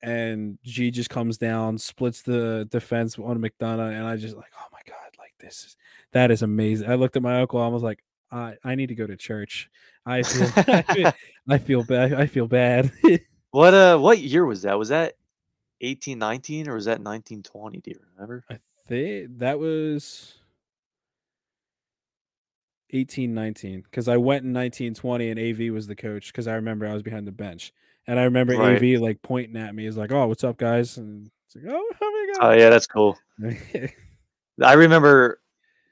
[0.02, 4.66] and G just comes down, splits the defense on McDonagh, and I just like, oh
[4.72, 5.76] my god, like this is
[6.12, 6.90] that is amazing.
[6.90, 9.70] I looked at my uncle, I was like, I I need to go to church.
[10.06, 11.12] I feel I feel,
[11.48, 12.14] I feel bad.
[12.14, 12.92] I feel bad.
[13.50, 14.78] what uh what year was that?
[14.78, 15.14] Was that
[15.80, 17.80] 1819 or was that 1920?
[17.80, 18.44] Do you remember?
[18.50, 20.39] I think that was
[22.92, 26.92] 1819 because I went in 1920 and AV was the coach because I remember I
[26.92, 27.72] was behind the bench
[28.06, 28.76] and I remember Right.
[28.82, 29.84] AV like pointing at me.
[29.84, 33.18] He's like, "Oh, what's up, guys?" And it's like, "Oh, oh Oh yeah, that's cool.
[34.62, 35.40] I remember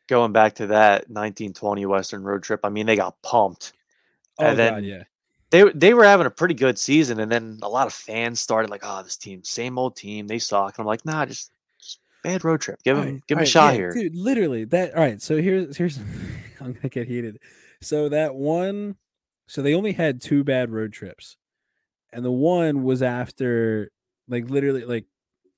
[0.08, 3.72] going back to that 1920 Western road trip, I mean, they got pumped.
[4.38, 5.02] Oh And then- god, yeah.
[5.50, 8.70] They they were having a pretty good season, and then a lot of fans started
[8.70, 11.50] like, "Oh, this team, same old team, they suck." And I'm like, "Nah, just
[12.28, 12.80] bad road trip.
[12.84, 14.14] Give him, Alright, give them a shot yeah, here." dude.
[14.16, 14.94] Literally, that.
[14.94, 15.98] All right, so here's here's.
[16.60, 17.38] I'm gonna get heated.
[17.80, 18.96] So that one,
[19.46, 21.36] so they only had two bad road trips,
[22.12, 23.90] and the one was after,
[24.28, 25.04] like, literally, like,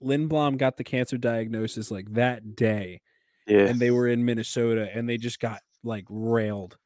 [0.02, 3.00] Lindblom got the cancer diagnosis like that day,
[3.46, 6.76] Yeah, and they were in Minnesota, and they just got like railed,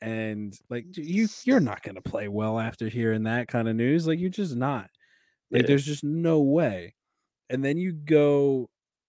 [0.00, 4.06] and like you, you're not gonna play well after hearing that kind of news.
[4.06, 4.90] Like, you're just not.
[5.50, 5.68] Like, Yeah.
[5.68, 6.94] there's just no way.
[7.50, 8.68] And then you go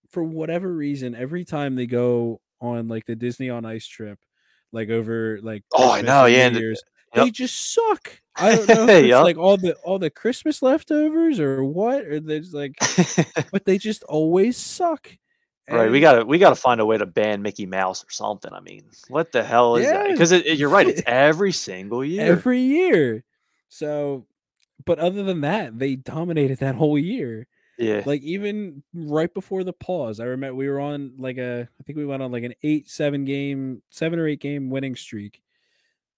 [0.09, 4.19] for whatever reason, every time they go on like the Disney on Ice trip,
[4.71, 6.81] like over like Oh, I know, yeah, and the- Year's,
[7.15, 7.25] yep.
[7.25, 8.19] they just suck.
[8.35, 9.23] I don't know it's Yep.
[9.23, 12.75] like all the all the Christmas leftovers or what, or there's like,
[13.51, 15.09] but they just always suck.
[15.69, 15.91] right.
[15.91, 18.51] We gotta we gotta find a way to ban Mickey Mouse or something.
[18.53, 20.09] I mean, what the hell is that?
[20.11, 20.87] Because you're right.
[20.87, 22.31] It's every single year.
[22.31, 23.23] every year.
[23.67, 24.25] So,
[24.85, 27.45] but other than that, they dominated that whole year.
[27.79, 31.83] Yeah, like even right before the pause i remember we were on like a i
[31.83, 35.41] think we went on like an eight seven game seven or eight game winning streak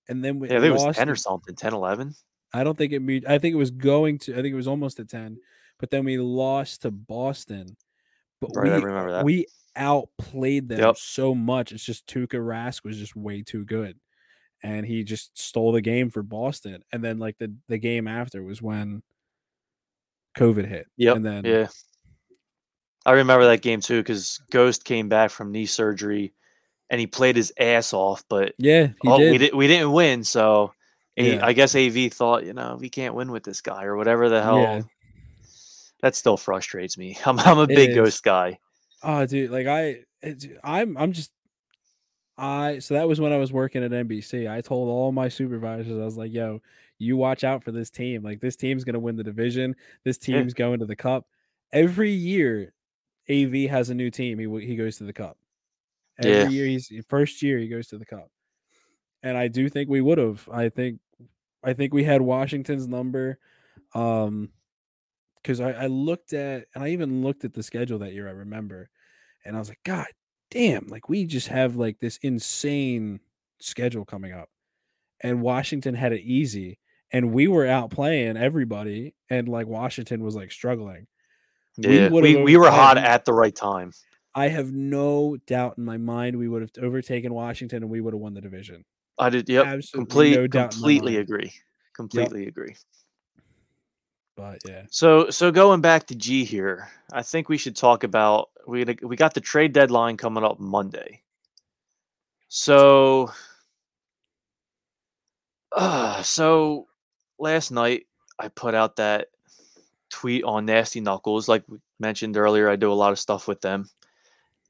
[0.10, 0.60] and then we yeah.
[0.60, 2.16] I it was lost ten or to- something, 10, 11.
[2.54, 4.68] i don't think it moved i think it was going to i think it was
[4.68, 5.38] almost at 10
[5.80, 7.78] but then we lost to boston
[8.40, 9.26] but Right, I we remember that.
[9.26, 9.46] we
[9.76, 10.98] outplayed them Yep.
[10.98, 14.00] so much it's just tuukka rask was just way too good
[14.64, 18.42] and he just stole the game for boston and then like the the game after
[18.44, 19.04] was when
[20.38, 21.16] covid hit Yep.
[21.18, 21.68] and then yeah.
[23.06, 26.34] I remember that game too because Ghost came back from knee surgery,
[26.90, 28.24] and he played his ass off.
[28.30, 30.24] But yeah oh, did we didn't we didn't win.
[30.24, 30.74] So
[31.16, 31.40] Yeah.
[31.44, 34.42] I guess AV thought you know we can't win with this guy or whatever the
[34.44, 34.62] hell.
[34.62, 34.82] Yeah.
[36.02, 37.18] That still frustrates me.
[37.26, 37.96] I'm I'm a big.
[37.96, 38.60] Ghost guy.
[39.04, 41.32] Oh, dude, like I, it's, I'm, I'm just,
[42.38, 42.78] I.
[42.80, 44.48] So that was when I was working at NBC.
[44.48, 46.62] I told all my supervisors, I was like, "Yo,
[47.02, 48.24] you watch out for this team.
[48.24, 49.76] Like this team's gonna win the division.
[50.06, 50.44] This Yeah.
[50.44, 51.28] team's going to the cup
[51.74, 52.74] every year.
[53.30, 54.40] AV has a new team.
[54.40, 55.38] He he goes to the cup.
[56.18, 56.50] Every Yeah.
[56.50, 58.32] year he's first year he goes to the cup,
[59.24, 60.50] and I do think we would have.
[60.52, 61.00] I think,
[61.64, 63.40] I think we had Washington's number.
[63.96, 64.54] Um,
[65.38, 68.28] because I, I looked at and I even looked at the schedule that year.
[68.28, 68.90] I remember,
[69.46, 70.08] and I was like, God
[70.52, 70.88] damn!
[70.88, 73.22] Like we just have like this insane
[73.60, 74.50] schedule coming up,
[75.22, 76.80] and Washington had it easy,
[77.12, 81.08] and we were out playing everybody, and like Washington was like struggling.
[81.78, 83.92] Yeah, would've we, we were hot at the right time.
[84.34, 88.14] I have no doubt in my mind we would have overtaken Washington and we would
[88.14, 88.86] have won the division.
[89.18, 89.50] I did.
[89.50, 89.66] Yep.
[89.66, 90.54] Absolutely Complete.
[90.54, 91.52] no completely agree.
[91.96, 92.76] Completely agree.
[94.38, 98.50] But yeah, So so going back to G here, I think we should talk about
[98.66, 101.22] we we got the trade deadline coming up Monday.
[102.48, 103.32] So
[105.74, 106.88] uh, so
[107.42, 108.08] last night
[108.40, 109.28] I put out that
[110.10, 113.62] tweet on Nasty Knuckles like we mentioned earlier I do a lot of stuff with
[113.62, 113.90] them.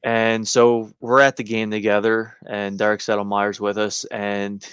[0.04, 4.66] And so we're at the game together and Derek Settlemyre's with us and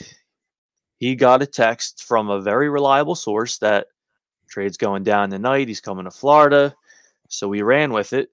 [0.99, 3.89] he got a text from a very reliable source that
[4.49, 5.69] trade's going down tonight.
[5.69, 6.75] He's coming to Florida.
[7.29, 8.31] So we ran with it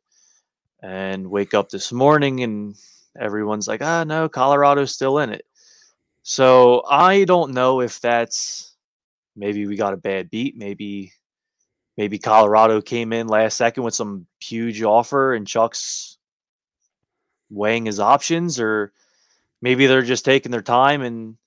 [0.82, 2.76] and wake up this morning and
[3.20, 5.46] everyone's like, ah, no, Colorado's still in it.
[6.24, 8.75] So I don't know if that's
[9.36, 10.58] maybe we got a bad beat.
[10.58, 11.12] Maybe,
[11.98, 16.18] maybe Colorado came in last second with some huge offer and Chuck's
[17.50, 18.94] weighing his options, or
[19.62, 21.38] maybe they're just taking their time and,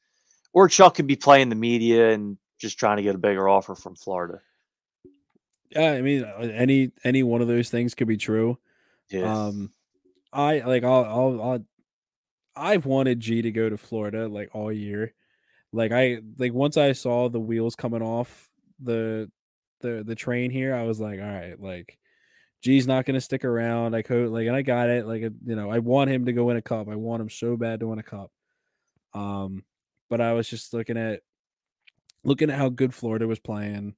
[0.52, 3.74] or Chuck could be playing the media and just trying to get a bigger offer
[3.74, 4.40] from Florida.
[5.70, 5.92] yeah.
[5.92, 8.58] I mean, uh, any any one of those things could be true.
[9.10, 9.46] Yeah.
[9.46, 9.72] Um,
[10.32, 11.64] I like I'll, I'll I'll
[12.56, 15.14] I've wanted G to go to Florida like all year.
[15.72, 18.48] Like I like once I saw the wheels coming off
[18.82, 19.30] the
[19.80, 21.98] the the train here, I was like, all right, like
[22.62, 23.94] G's not gonna stick around.
[23.94, 25.06] I could like and I got it.
[25.06, 26.88] Like you know, I want him to go win a cup.
[26.88, 28.30] I want him so bad to win a cup.
[29.14, 29.64] Um,
[30.08, 31.20] but I was just looking at
[32.24, 33.94] looking at how good Florida was playing,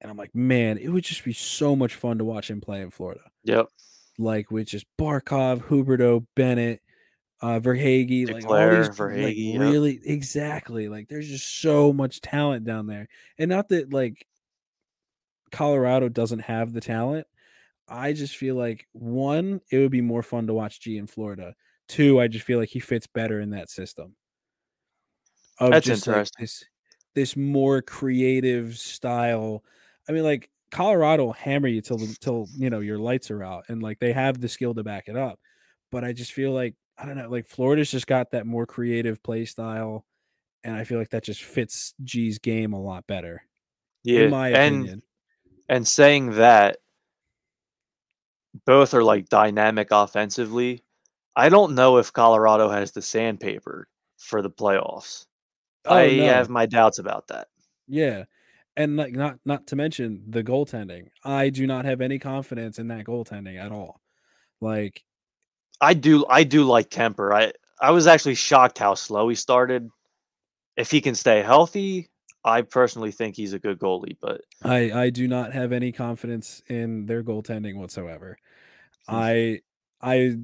[0.00, 2.80] and I'm like, man, it would just be so much fun to watch him play
[2.80, 3.68] in Florida yep.
[4.18, 6.80] like with just Barkov, Huberdeau, Bennett,
[7.40, 9.60] uh, Verhaeghe, like all these like, Verhaeghe, yep.
[9.60, 14.26] really exactly like there's just so much talent down there, and not that like
[15.52, 17.26] Colorado doesn't have the talent.
[17.88, 21.54] I just feel like one, it would be more fun to watch G in Florida.
[21.88, 24.16] Two, I just feel like he fits better in that system.
[25.60, 26.42] Of That's just, like, interesting.
[26.42, 26.64] this
[27.14, 29.62] this more creative style.
[30.08, 33.64] I mean, like Colorado will hammer you till till you know your lights are out,
[33.68, 35.38] and like they have the skill to back it up.
[35.92, 39.22] But I just feel like I don't know, like Florida's just got that more creative
[39.22, 40.04] play style,
[40.64, 43.42] and I feel like that just fits G's game a lot better.
[44.02, 45.02] Yeah, in my and opinion.
[45.68, 46.78] and saying that
[48.64, 50.82] both are like dynamic offensively.
[51.34, 55.26] I don't know if Colorado has the sandpaper for the playoffs.
[55.84, 56.24] Oh, I no.
[56.24, 57.48] have my doubts about that.
[57.86, 58.24] Yeah.
[58.76, 61.08] And like not not to mention the goaltending.
[61.24, 64.00] I do not have any confidence in that goaltending at all.
[64.60, 65.04] Like
[65.80, 67.32] I do I do like Kemper.
[67.32, 69.90] I I was actually shocked how slow he started.
[70.76, 72.08] If he can stay healthy,
[72.44, 76.62] I personally think he's a good goalie, but I I do not have any confidence
[76.68, 78.38] in their goaltending whatsoever.
[79.08, 79.60] I
[80.00, 80.36] I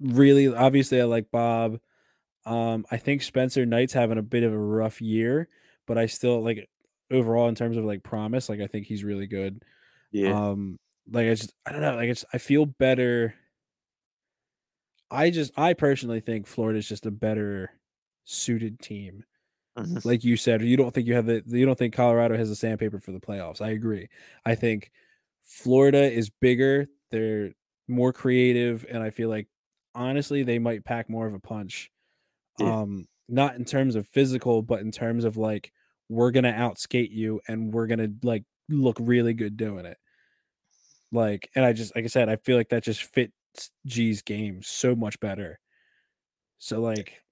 [0.00, 1.80] really obviously I like Bob.
[2.46, 5.48] Um I think Spencer Knight's having a bit of a rough year,
[5.86, 6.68] but I still like
[7.10, 9.62] overall in terms of like promise, like I think he's really good.
[10.12, 10.30] yeah.
[10.36, 10.78] Um
[11.10, 13.34] like I just I don't know, like it's I feel better.
[15.10, 17.72] I just I personally think Florida's just a better
[18.24, 19.24] suited team.
[19.76, 20.00] Mhm.
[20.04, 22.56] Like you said, you don't think you have the you don't think Colorado has the
[22.56, 23.60] sandpaper for the playoffs.
[23.62, 24.08] I agree.
[24.46, 24.92] I think
[25.42, 27.52] Florida is bigger, they're
[27.88, 29.48] more creative, and I feel like
[29.94, 31.90] honestly they might pack more of a punch.
[32.58, 32.72] Yeah.
[32.72, 35.72] Um not in terms of physical, but in terms of like
[36.10, 39.98] we're gonna outskate you and we're gonna like look really good doing it.
[41.10, 43.32] Like, and I just like I said, I feel like that just fits
[43.86, 45.58] G's game so much better.
[46.58, 47.22] So like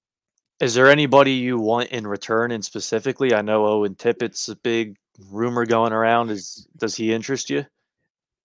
[0.60, 3.34] Is there anybody you want in return and specifically?
[3.34, 4.96] I know Owen Tippett's a big
[5.30, 6.30] rumor going around.
[6.30, 7.64] Is does he interest you?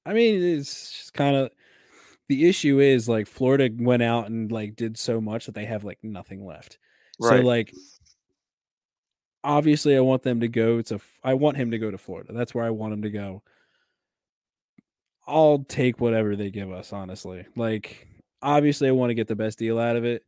[0.06, 1.52] I mean, it's just kind of
[2.28, 5.84] the issue is like Florida went out and like did so much that they have
[5.84, 6.80] like nothing left.
[7.20, 7.74] So like
[9.44, 12.34] obviously I want them to go to I want him to go to Florida.
[12.34, 13.44] That's where I want him to go.
[15.28, 17.46] I'll take whatever they give us, honestly.
[17.56, 18.08] Like
[18.42, 20.26] obviously I want to get the best deal out of it.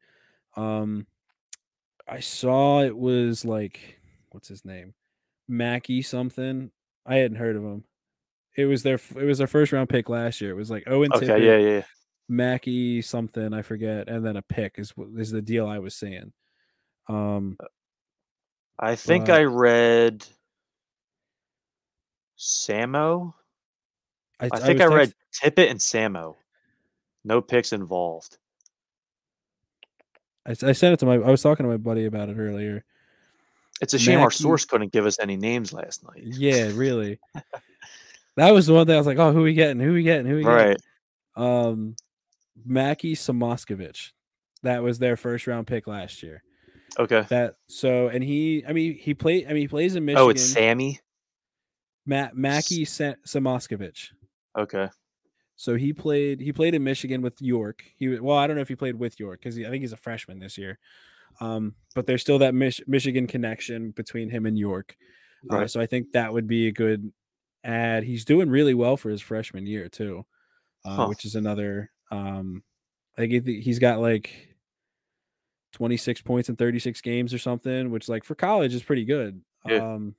[0.56, 1.08] Um
[2.08, 4.00] I saw it was like
[4.32, 4.94] what's his name?
[5.48, 6.72] Mackie something.
[7.06, 7.84] I hadn't heard of him.
[8.56, 10.52] It was their it was their first round pick last year.
[10.52, 11.82] It was like Owen Okay, Tippett, yeah, yeah.
[12.30, 15.96] Mackie something, I forget, and then a pick is what is the deal I was
[15.96, 16.34] seeing.
[17.10, 17.58] Um
[18.80, 20.26] I think I read
[22.38, 23.34] Samo.
[24.40, 26.36] I, I think I, was read text- Tippett and Samo.
[27.24, 28.38] No picks involved.
[30.46, 32.84] I, I said it to my I was talking to my buddy about it earlier.
[33.82, 36.24] It's a shame our source couldn't give us any names last night.
[36.24, 37.20] Yeah, really.
[38.36, 39.80] that was the one thing I was like, oh, who we getting?
[39.80, 40.26] Who we getting?
[40.26, 40.56] Who we getting?
[40.56, 40.82] Right.
[41.36, 41.96] Um
[42.66, 44.12] Mackie Samoskevich.
[44.64, 46.44] That was their first round pick last year.
[47.00, 47.26] Okay.
[47.30, 50.24] That so and he I mean he played I mean he plays in Michigan.
[50.24, 51.00] Oh, it's Sammy.
[52.06, 54.10] Matt Mackie Sa- Samoskevich.
[54.58, 54.90] Okay.
[55.56, 57.84] So he played he played in Michigan with York.
[57.96, 59.98] He well, I don't know if he played with York because I think he's a
[59.98, 60.80] freshman this year.
[61.42, 64.96] Um, but there's still that Mich- Michigan connection between him and York.
[65.52, 65.70] Uh, Right.
[65.70, 67.12] so I think that would be a good
[67.64, 68.04] add.
[68.04, 70.26] He's doing really well for his freshman year too,
[70.86, 71.08] uh, Huh.
[71.08, 71.92] which is another.
[72.12, 72.64] Um,
[73.18, 74.56] I think he- he's got like
[75.74, 79.42] 26 points in 36 games or something, which like for college is pretty good.
[79.68, 79.94] Yeah.
[79.94, 80.16] Um,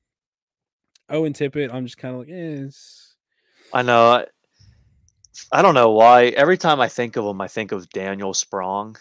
[1.08, 3.13] Owen Tippett, I'm just kind of like, eh, it's,
[3.74, 4.24] I know.
[5.52, 6.26] I, don't know why.
[6.26, 8.96] Every time I think of him, I think of Daniel Sprong.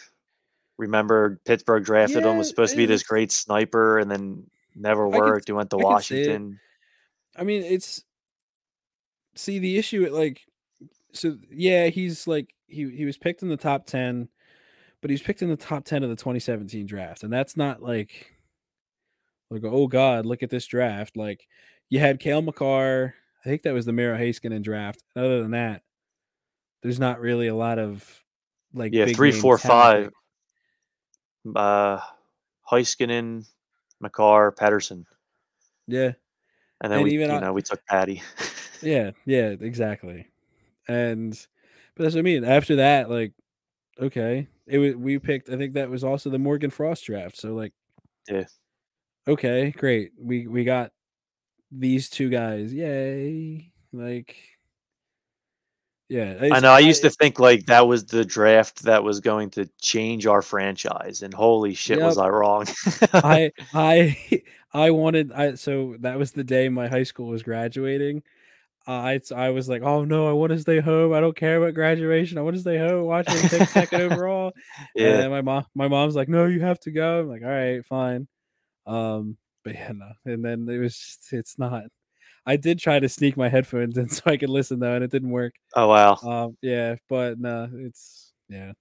[0.78, 2.38] Remember, Pittsburgh drafted him.
[2.38, 5.48] Was supposed to be this great sniper, and then never worked.
[5.48, 6.28] He went to I could see it.
[6.28, 6.60] Washington.
[7.38, 8.04] I mean, it's
[9.36, 10.04] see the issue.
[10.04, 10.42] It like
[11.14, 14.28] so yeah, he's like he he was picked in the top ten,
[15.02, 17.84] but he was picked in the top ten of the 2017 draft, and that's not
[17.84, 18.34] like
[19.52, 21.16] like oh god, look at this draft.
[21.16, 21.48] Like
[21.90, 23.14] you had Cale Makar.
[23.46, 25.04] I think that was the Miro Heiskanen draft.
[25.16, 25.84] Other than that,
[26.82, 28.24] there's not really a lot of
[28.74, 30.12] like Yeah, big three, four, five.
[31.56, 32.00] Uh,
[32.72, 33.46] Heiskanen,
[34.00, 35.06] Makar, Pettersson,
[35.88, 36.14] Yeah,
[36.82, 38.22] and then And we, even you know, we took Patty.
[38.82, 40.28] Yeah, yeah, exactly.
[40.90, 41.32] And
[41.96, 42.44] but that's what I mean.
[42.44, 43.32] After that, like,
[43.98, 45.50] okay, it was we picked.
[45.50, 47.38] I think that was also the Morgan Frost draft.
[47.38, 47.72] So like,
[48.30, 48.44] Yeah.
[49.28, 50.12] okay, great.
[50.20, 50.92] We we got
[51.78, 52.74] these two guys.
[52.74, 53.72] Yay!
[53.92, 54.36] Like,
[56.10, 56.36] yeah.
[56.42, 56.72] I it's- know.
[56.72, 60.42] I used to think like that was the draft that was going to change our
[60.42, 62.66] franchise, and holy shit, was I wrong?
[63.14, 64.44] I I
[64.74, 68.24] I wanted I so that was the day my high school was graduating.
[68.86, 71.14] I I was like, oh no, I want to stay home.
[71.14, 72.38] I don't care about graduation.
[72.38, 74.52] I want to stay home, watch them pick second overall.
[74.96, 77.22] yeah, And my mom, my mom's like, no, you have to go.
[77.22, 78.28] I'm like, all right, fine.
[78.86, 80.12] Um, but yeah, no.
[80.26, 81.84] And then it was, just- it's not.
[82.46, 85.12] I did try to sneak my headphones in so I could listen though, and it
[85.12, 85.54] didn't work.
[85.76, 86.16] oh wow.
[86.24, 88.74] Um, yeah, but no, it's yeah.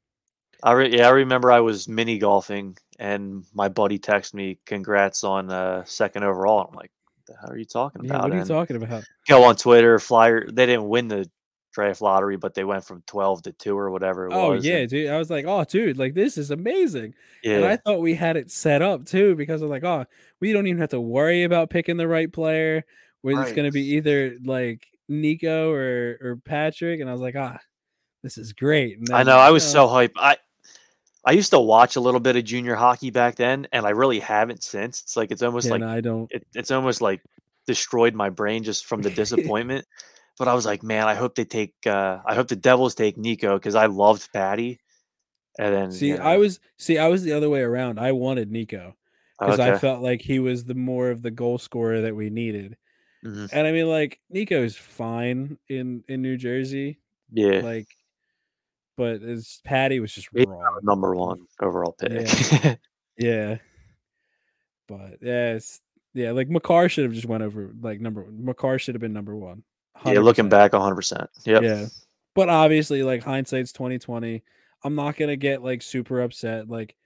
[0.64, 5.24] I re- yeah, I remember I was mini golfing and my buddy texted me, "Congrats
[5.24, 6.90] on uh, second overall." I'm like,
[7.26, 9.04] "The hell are you talking Yeah, about?" what are you And talking about?
[9.28, 10.46] Go on Twitter, Flyer.
[10.50, 11.28] They didn't win the
[11.72, 14.64] draft lottery, but they went from 12 to two or whatever it Oh was.
[14.64, 15.10] yeah, and- dude.
[15.10, 17.14] I was like, oh, dude, like this is amazing.
[17.44, 20.04] And I thought we had it set up too because I was like, oh,
[20.40, 22.84] we don't even have to worry about picking the right player.
[23.22, 23.56] Where it's Right.
[23.56, 27.58] gonna be either like Nico or or Patrick, and I was like, ah,
[28.22, 28.98] this is great.
[28.98, 29.36] And I know.
[29.38, 30.12] I was you so hyped.
[30.16, 30.36] I
[31.24, 34.18] I used to watch a little bit of junior hockey back then, and I really
[34.18, 35.02] haven't since.
[35.02, 36.32] It's like it's almost yeah, like no, I don't.
[36.32, 37.20] it, it's almost like
[37.66, 39.86] destroyed my brain just from the disappointment.
[40.38, 41.74] But I was like, man, I hope they take.
[41.86, 44.80] uh I hope the Devils take Nico because I loved Patty.
[45.58, 48.00] And then See, you I was see, I was the other way around.
[48.00, 48.94] I wanted Nico
[49.38, 52.76] because I felt like he was the more of the goal scorer that we needed.
[53.24, 53.50] Mhm.
[53.52, 56.98] And I mean, like Nico's fine in in New Jersey,
[57.30, 57.86] yeah, like,
[58.96, 60.80] but it's Patty was just He's wrong.
[60.82, 62.26] number one overall pick.
[63.18, 63.58] Yeah.
[64.88, 65.80] But yeah, it's
[66.14, 69.36] yeah, like Makar should have just went over like number Makar should have been number
[69.36, 69.62] one.
[70.04, 70.94] Yeah, looking back, 100.
[70.94, 71.62] percent Yep.
[71.62, 71.86] Yeah.
[72.34, 74.42] But obviously, like hindsight's 2020.
[74.84, 76.68] I'm not gonna get like super upset.
[76.68, 76.96] Like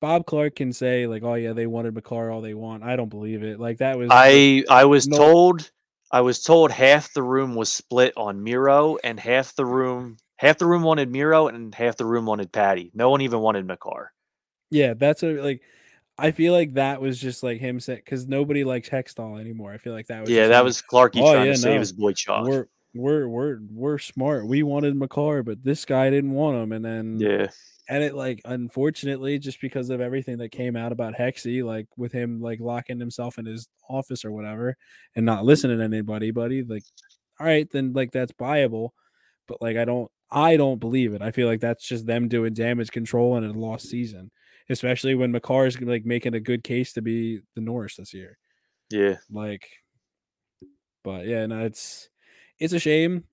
[0.00, 2.82] Bob Clarke can say, like, oh yeah, they wanted Makar all they want.
[2.82, 3.60] I don't believe it.
[3.60, 5.70] Like that was I I was No- told
[6.12, 10.58] I was told half the room was split on Miro and half the room half
[10.58, 12.90] the room wanted Miro and half the room wanted Patty.
[12.94, 14.12] No one even wanted Makar.
[14.70, 15.62] yeah, that's a like
[16.20, 19.72] I feel like that was just like him saying because nobody likes Hextall anymore.
[19.72, 21.78] I feel like that was Yeah, that was Clarky "Oh, trying yeah, to save no,
[21.80, 22.46] his boy Chuck.
[22.46, 24.46] we're we're we're we're smart.
[24.46, 26.72] We wanted Makar, but this guy didn't want him.
[26.72, 27.46] And then Yeah,
[27.88, 32.12] and it like unfortunately just because of everything that came out about Hexy, like with
[32.12, 34.76] him like locking himself in his office or whatever
[35.16, 36.82] and not listening to anybody, buddy, like
[37.40, 38.92] all right, then like that's viable.
[39.48, 41.22] But like I don't I don't believe it.
[41.22, 44.30] I feel like that's just them doing damage control in a lost season.
[44.70, 48.38] Especially when Makar is like making a good case to be the Norris this year.
[48.90, 49.68] yeah, Like
[51.04, 52.08] but yeah, no, it's
[52.58, 53.24] it's a shame.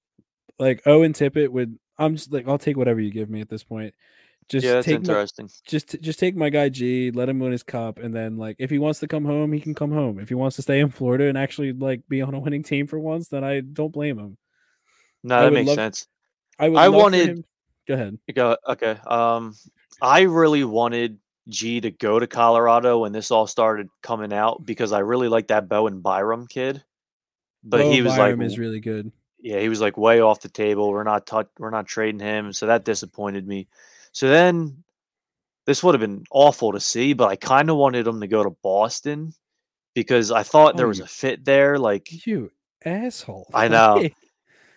[0.60, 3.64] Like Owen Tippett would I'm just like I'll take whatever you give me at this
[3.64, 3.94] point.
[4.50, 4.74] Just yeah.
[4.76, 5.50] That's take my, interesting.
[5.68, 8.70] just just take my guy G, let him win his cup, and then like if
[8.70, 10.20] he wants to come home, he can come home.
[10.20, 12.88] If he wants to stay in Florida and actually like be on a winning team
[12.88, 14.38] for once, then I don't blame him.
[15.24, 16.08] No, that makes love- sense.
[16.58, 17.46] I would I wanted-
[17.88, 18.18] Go ahead.
[18.34, 18.98] Go okay.
[19.06, 19.54] Um,
[20.02, 21.20] I really wanted
[21.50, 25.48] G to go to Colorado when this all started coming out because I really like
[25.48, 26.84] that Bowen Byram kid.
[27.64, 29.12] But he Bo was Byram like, is really good.
[29.40, 30.90] yeah, he was like way off the table.
[30.92, 33.68] We're not touch, we're not trading him, so that disappointed me.
[34.12, 34.84] So then
[35.66, 38.44] this would have been awful to see, but I kind of wanted him to go
[38.44, 39.34] to Boston
[39.96, 41.78] because I thought oh, there Oh, was you- a fit there.
[41.78, 42.52] Like, You
[42.86, 43.50] asshole.
[43.54, 44.08] I know.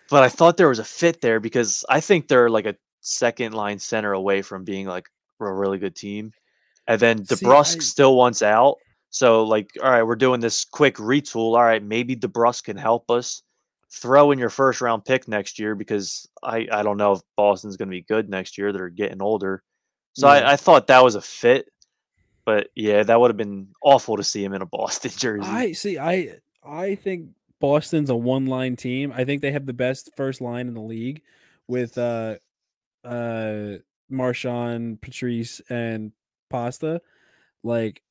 [0.09, 3.53] But I thought there was a fit there because I think they're like a second
[3.53, 5.07] line center away from being like
[5.39, 6.33] a really good team.
[6.91, 8.75] And then See, DeBrusk I- still wants out.
[9.11, 11.55] So like, all right, we're doing this quick retool.
[11.55, 13.43] All right, maybe DeBrusk can help us.
[13.93, 17.75] Throw in your first round pick next year because I, I don't know if Boston's
[17.77, 18.71] gonna be good next year.
[18.71, 19.63] They're getting older.
[20.13, 20.33] So Yeah.
[20.33, 21.67] I, I thought that was a fit.
[22.45, 25.47] But yeah, that would have been awful to see him in a Boston jersey.
[25.47, 25.97] I see.
[25.99, 27.29] I I think
[27.59, 29.13] Boston's a one line team.
[29.15, 31.21] I think they have the best first line in the league
[31.67, 32.35] with uh
[33.03, 33.73] uh
[34.09, 36.11] Marchand, Patrice, and
[36.51, 37.01] Pasta.
[37.63, 38.01] Like,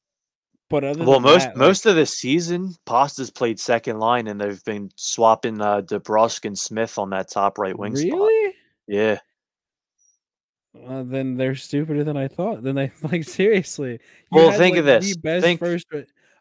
[0.68, 4.26] but other Well, than most that, like- most of the season, Pasta's played second line,
[4.28, 8.11] and they've been swapping uh, DeBrusk and Smith on that top right wing spot.
[8.12, 8.55] really.
[8.86, 9.18] Yeah,
[10.86, 12.62] Uh, then they're stupider than I thought.
[12.62, 13.93] Then they like seriously.
[13.93, 13.99] you
[14.30, 15.14] Well, had, think of this.
[15.14, 15.86] The best Think- first.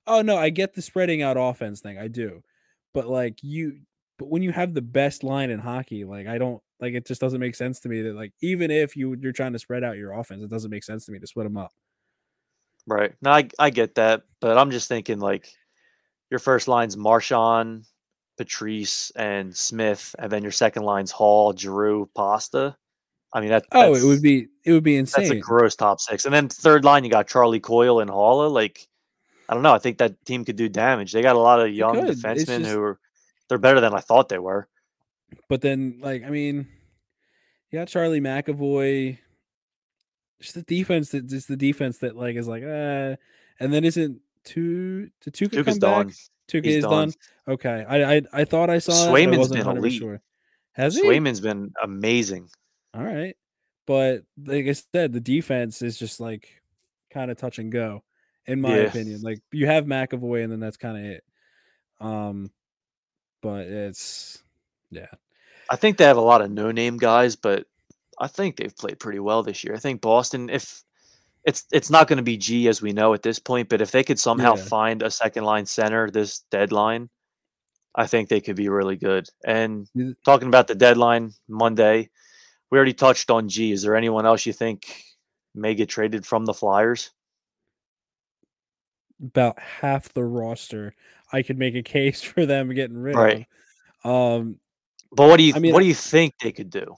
[0.08, 1.97] Oh no, I get the spreading out offense thing.
[1.97, 2.41] I do,
[2.93, 3.80] but like you,
[4.18, 7.06] but when you have the best line in hockey, like I don't like it.
[7.06, 9.84] Just doesn't make sense to me that like even if you you're trying to spread
[9.84, 11.72] out your offense, it doesn't make sense to me to split them up.
[12.90, 13.14] Right.
[13.22, 15.48] No, I I get that, but I'm just thinking like
[16.32, 17.86] your first line's Marchand,
[18.38, 22.76] Patrice, and Smith, and then your second line's Hall, Giroux, Pasta.
[23.32, 23.66] I mean that.
[23.72, 25.26] Oh, it would be it would be insane.
[25.28, 28.52] That's a gross top six, and then third line you got Charlie Coyle and Haula.
[28.52, 28.88] Like,
[29.48, 29.74] I don't know.
[29.74, 31.12] I think that team could do damage.
[31.12, 33.00] They got a lot of young defensemen just- who are
[33.50, 34.68] they're better than I thought they were.
[35.48, 36.68] But then, like, I mean,
[37.70, 39.20] you got Charlie McAvoy.
[40.42, 43.16] Just the defense that just the defense that like is like, uh,
[43.60, 46.06] and then isn't two to Tuukka Duke come is back?
[46.08, 46.14] done.
[46.50, 46.92] Tuukka He's is done.
[47.10, 47.14] done.
[47.56, 48.92] Okay, I, I I thought I saw.
[48.94, 49.94] it, Swayman's wasn't been 100% elite.
[50.00, 50.22] Sure.
[50.74, 51.02] Has he?
[51.02, 52.50] Swayman's been amazing.
[52.94, 53.36] All right,
[53.86, 56.62] but like I said, the defense is just like
[57.12, 58.04] kind of touch and go,
[58.46, 58.84] in my Yeah.
[58.88, 59.22] opinion.
[59.22, 61.24] Like you have McAvoy, and then that's kind of it.
[62.00, 62.52] Um,
[63.42, 64.42] but it's
[64.90, 65.08] yeah.
[65.70, 67.68] I think they have a lot of no-name guys, but
[68.20, 69.74] I think they've played pretty well this year.
[69.76, 70.84] I think Boston, if
[71.46, 73.92] it's it's not going to be G as we know at this point, but if
[73.92, 74.64] they could somehow Yeah.
[74.66, 77.10] find a second line center this deadline,
[77.96, 79.28] I think they could be really good.
[79.46, 79.88] And
[80.26, 82.10] talking about the deadline Monday,
[82.70, 83.72] we already touched on G.
[83.72, 85.04] Is there anyone else you think
[85.56, 87.12] may get traded from the Flyers?
[89.24, 90.94] About half the roster,
[91.34, 93.48] I could make a case for them getting rid Right.
[94.04, 94.12] of.
[94.42, 94.60] Um,
[95.12, 96.96] But what do you I mean, what do you think they could do?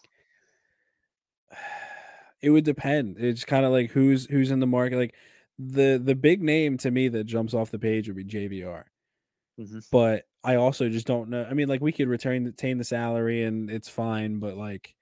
[2.42, 3.18] It would depend.
[3.20, 4.98] It's kind of like who's who's in the market.
[4.98, 5.16] Like
[5.60, 8.86] the the big name to me that jumps off the page would be JVR.
[9.60, 9.84] Mhm.
[9.92, 11.46] But I also just don't know.
[11.50, 14.96] I mean, like we could retain retain the salary and it's fine, but like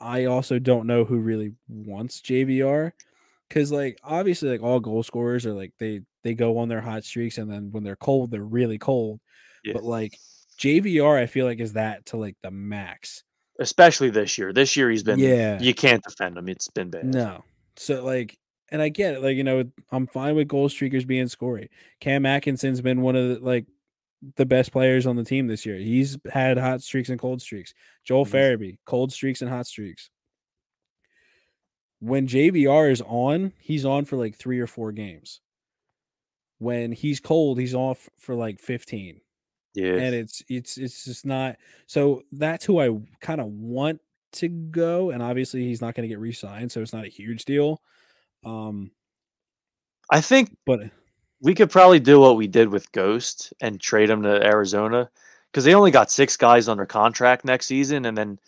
[0.00, 2.92] I also don't know who really wants JVR
[3.48, 7.04] because like obviously like all goal scorers are like they they go on their hot
[7.04, 9.20] streaks and then when they're cold they're really cold.
[9.64, 9.74] Yeah.
[9.74, 10.18] But like
[10.58, 13.24] JVR, I feel like is that to like the max.
[13.62, 14.52] Especially this year.
[14.52, 15.58] This year he's been Yeah.
[15.60, 16.48] you can't defend him.
[16.48, 17.04] It's been bad.
[17.06, 17.44] No.
[17.76, 18.36] So like,
[18.70, 19.22] and I get it.
[19.22, 21.70] Like you know, I'm fine with goal streakers being scory.
[22.00, 23.66] Cam Atkinson's been one of the like
[24.36, 25.76] the best players on the team this year.
[25.76, 27.74] He's had hot streaks and cold streaks.
[28.04, 28.30] Joel Mhm.
[28.30, 30.10] Farabee, cold streaks and hot streaks.
[32.00, 35.40] When JVR is on, he's on for like three or four games.
[36.58, 39.20] When he's cold, he's off for like 15
[39.74, 39.94] Yeah.
[39.96, 41.56] and it's it's it's just not
[41.86, 44.00] so that's who I kind of want
[44.32, 47.44] to go and obviously he's not going to get re-signed so it's not a huge
[47.44, 47.82] deal
[48.44, 48.90] um
[50.10, 50.80] I think but
[51.40, 55.10] we could probably do what we did with Ghost and trade him to Arizona
[55.50, 58.38] because they only got six guys under contract next season, and then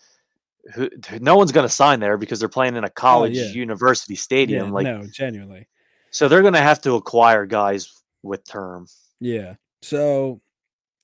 [0.74, 0.88] who,
[1.20, 3.48] no one's going to sign there because they're playing in a college Oh, yeah.
[3.52, 4.70] university yeah, stadium.
[4.72, 5.66] like, no genuinely
[6.10, 8.86] so they're going to have to acquire guys with term.
[9.20, 10.40] yeah so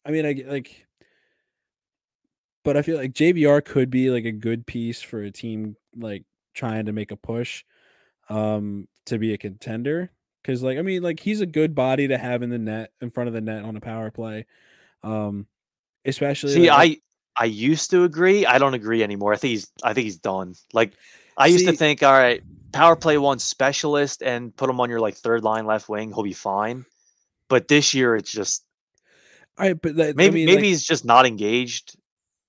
[0.04, 0.86] I mean I like
[2.62, 6.24] but I feel like JVR could be like a good piece for a team like
[6.54, 7.64] trying to make a push
[8.28, 10.12] um to be a contender
[10.44, 13.10] cuz like I mean like he's a good body to have in the net in
[13.10, 14.46] front of the net on a power play
[15.02, 15.46] um
[16.04, 17.00] especially See, like,
[17.36, 18.44] I I used to agree.
[18.44, 19.32] I don't agree anymore.
[19.32, 20.54] I think he's I think he's done.
[20.72, 20.92] Like
[21.36, 22.42] I used to think, all right,
[22.72, 26.22] power play one specialist and put him on your like third line left wing, he'll
[26.22, 26.84] be fine.
[27.48, 28.64] But this year, it's just
[29.60, 31.96] I but that, maybe I mean, maybe like, he's just not engaged.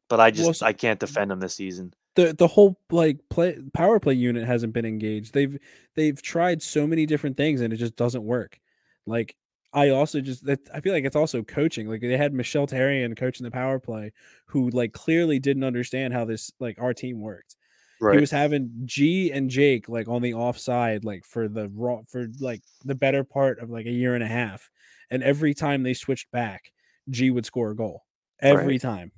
[0.09, 1.93] But I just so- I can't defend him this season.
[2.15, 5.33] the the whole like play power play unit hasn't been engaged.
[5.33, 5.57] They've
[5.95, 8.59] they've tried so many different things and it just doesn't work.
[9.05, 9.35] Like
[9.73, 11.87] I also just that I feel like it's also coaching.
[11.87, 14.11] Like they had Michel Therrien coaching the power play,
[14.47, 17.55] who like clearly didn't understand how this like our team worked.
[18.01, 18.15] Right.
[18.15, 22.27] He was having G and Jake like on the offside like for the raw for
[22.41, 24.69] like the better part of like a year and a half,
[25.09, 26.73] and every time they switched back,
[27.11, 28.03] G would score a goal
[28.39, 28.81] every Right.
[28.81, 29.11] time.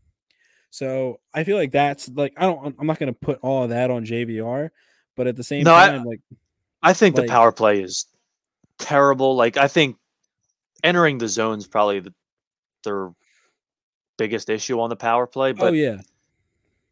[0.72, 3.92] So I feel like that's like I don't I'm not gonna put all of that
[3.92, 4.72] on JVR,
[5.16, 6.20] but at the same No, I- time, like
[6.82, 8.06] I think like- the power play is
[8.80, 9.36] terrible.
[9.36, 9.98] Like I think
[10.84, 12.14] entering the zone's probably the,
[12.84, 13.12] their
[14.18, 15.52] biggest issue on the power play.
[15.52, 15.98] Oh, but oh yeah,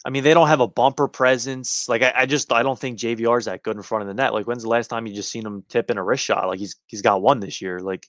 [0.05, 1.89] I mean, they don't have a bumper presence.
[1.89, 4.13] Like I, I just I don't think JVR is that good in front of the
[4.13, 4.33] net.
[4.33, 6.47] Like when's the last time you just seen him tip in a wrist shot?
[6.47, 7.79] Like he's he's got one this year.
[7.79, 8.07] Like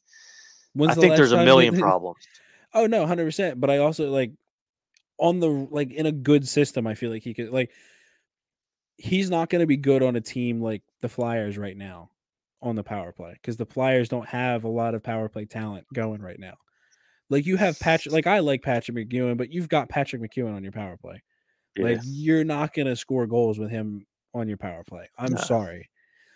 [0.74, 2.18] When's I think there's a million problems.
[2.74, 3.60] Oh no, hundred percent.
[3.60, 4.32] But I also like
[5.18, 6.86] on the like in a good system.
[6.86, 7.70] I feel like he could like
[8.96, 12.10] he's not going to be good on a team like the Flyers right now
[12.60, 15.86] on the power play because the Flyers don't have a lot of power play talent
[15.92, 16.54] going right now.
[17.30, 20.62] Like you have Patrick, like I like Patrick McEwen, but you've got Patrick McEwen on
[20.62, 21.22] your power play.
[21.76, 21.84] Yeah.
[21.86, 25.08] Like you're not going to score goals with him on your power play.
[25.18, 25.40] I'm No.
[25.40, 25.88] sorry.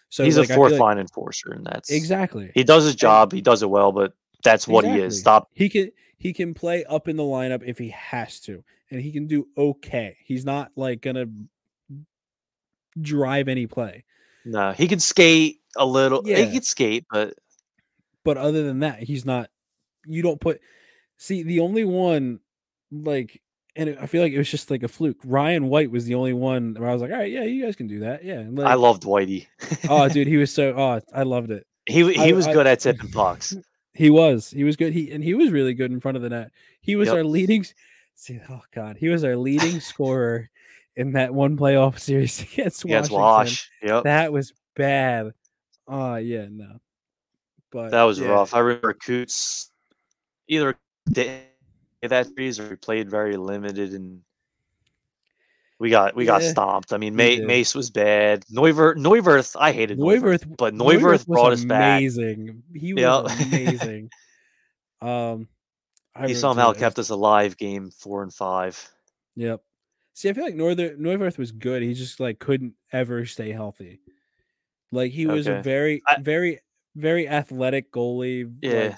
[0.08, 2.50] So he's like, a fourth like- line enforcer, and that's Exactly.
[2.54, 3.32] He does his job.
[3.32, 4.12] He does it well, but
[4.42, 5.18] that's what he is.
[5.20, 5.50] Stop.
[5.52, 9.12] He can he can play up in the lineup if he has to, and he
[9.12, 10.16] can do okay.
[10.24, 11.26] He's not like gonna
[13.00, 14.04] drive any play.
[14.44, 16.22] No, he can skate a little.
[16.24, 16.38] Yeah.
[16.38, 17.34] He can skate, but
[18.24, 19.50] But other than that, he's not.
[20.06, 20.60] You don't put.
[21.18, 22.40] See, the only one,
[22.92, 23.40] like,
[23.74, 25.16] and I feel like it was just like a fluke.
[25.24, 27.74] Ryan White was the only one where I was like, all right, yeah, you guys
[27.74, 28.22] can do that.
[28.24, 28.34] Yeah.
[28.40, 29.46] and, I like, loved Whitey.
[29.88, 30.74] oh, dude, he was so.
[30.76, 31.66] Oh, I loved it.
[31.86, 33.56] he he I- was I- good at tipping pucks.
[33.96, 34.50] He was.
[34.50, 34.92] He was good.
[34.92, 36.50] He and he was really good in front of the net.
[36.80, 37.16] He was Yep.
[37.16, 37.64] our leading.
[38.14, 40.50] See, oh god, he was our leading scorer
[40.96, 43.18] in that one playoff series against Washington.
[43.18, 43.70] Wash.
[43.82, 44.04] Yep.
[44.04, 45.32] That was bad.
[45.88, 46.78] Oh yeah, no.
[47.70, 48.54] But That was yeah, rough.
[48.54, 49.70] I remember Coots
[50.48, 50.76] either
[51.10, 51.42] did
[52.02, 54.20] that series or he played very limited and
[55.78, 56.92] we got we got Yeah, stomped.
[56.92, 57.40] I mean, May.
[57.40, 58.44] Mace was bad.
[58.50, 61.98] Neuwirth, Neuwirth, I hated Neuwirth, Neuwirth, but Neuwirth brought us back.
[62.00, 62.62] amazing.
[62.74, 63.46] He was Yep.
[63.48, 64.10] amazing.
[65.00, 65.48] Um,
[66.14, 68.90] I He somehow kept us alive game four and five.
[69.36, 69.60] Yep.
[70.14, 71.82] See, I feel like Northern Neuwirth was good.
[71.82, 74.00] He just like couldn't ever stay healthy.
[74.92, 75.62] Like he was a Okay.
[75.62, 76.60] very, I- very,
[76.94, 78.44] very athletic goalie.
[78.46, 78.96] like, Yeah.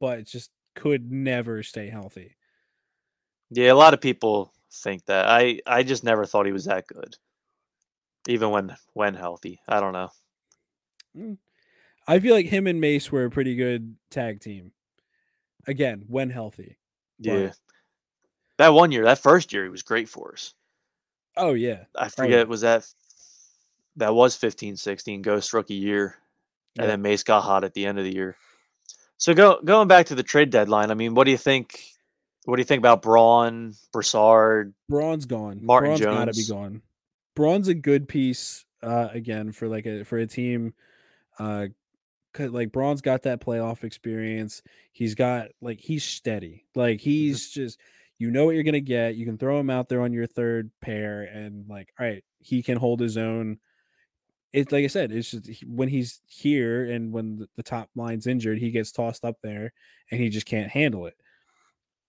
[0.00, 2.36] but just could never stay healthy.
[3.50, 5.26] Yeah, a lot of people think that.
[5.26, 7.16] I I just never thought he was that good.
[8.28, 9.60] Even when when healthy.
[9.68, 10.10] I don't know.
[11.16, 11.38] Mm.
[12.06, 14.72] I feel like him and Mace were a pretty good tag team.
[15.66, 16.76] Again, when healthy.
[17.18, 17.46] Yeah.
[17.46, 17.56] But-
[18.58, 20.54] That one year, that first year he was great for us.
[21.36, 21.84] Oh yeah.
[21.96, 22.08] I yeah.
[22.08, 22.86] forget was that
[23.96, 26.16] that was 15 16 ghost rookie year.
[26.76, 26.86] And Yeah.
[26.88, 28.36] then Mace got hot at the end of the year.
[29.16, 31.93] So go going back to the trade deadline, I mean, what do you think
[32.44, 34.74] what do you think about Braun, Brassard?
[34.88, 35.60] Braun's gone.
[35.62, 36.82] Martin Braun's gotta be gone.
[37.34, 40.74] Braun's a good piece uh again for like a for a team
[41.38, 41.66] uh
[42.38, 44.62] like Braun's got that playoff experience.
[44.92, 46.66] He's got like he's steady.
[46.74, 47.78] Like he's just
[48.18, 49.16] you know what you're gonna get.
[49.16, 52.62] You can throw him out there on your third pair and like all right, he
[52.62, 53.58] can hold his own.
[54.52, 58.58] It's like I said, it's just when he's here and when the top line's injured,
[58.58, 59.72] he gets tossed up there
[60.10, 61.16] and he just can't handle it.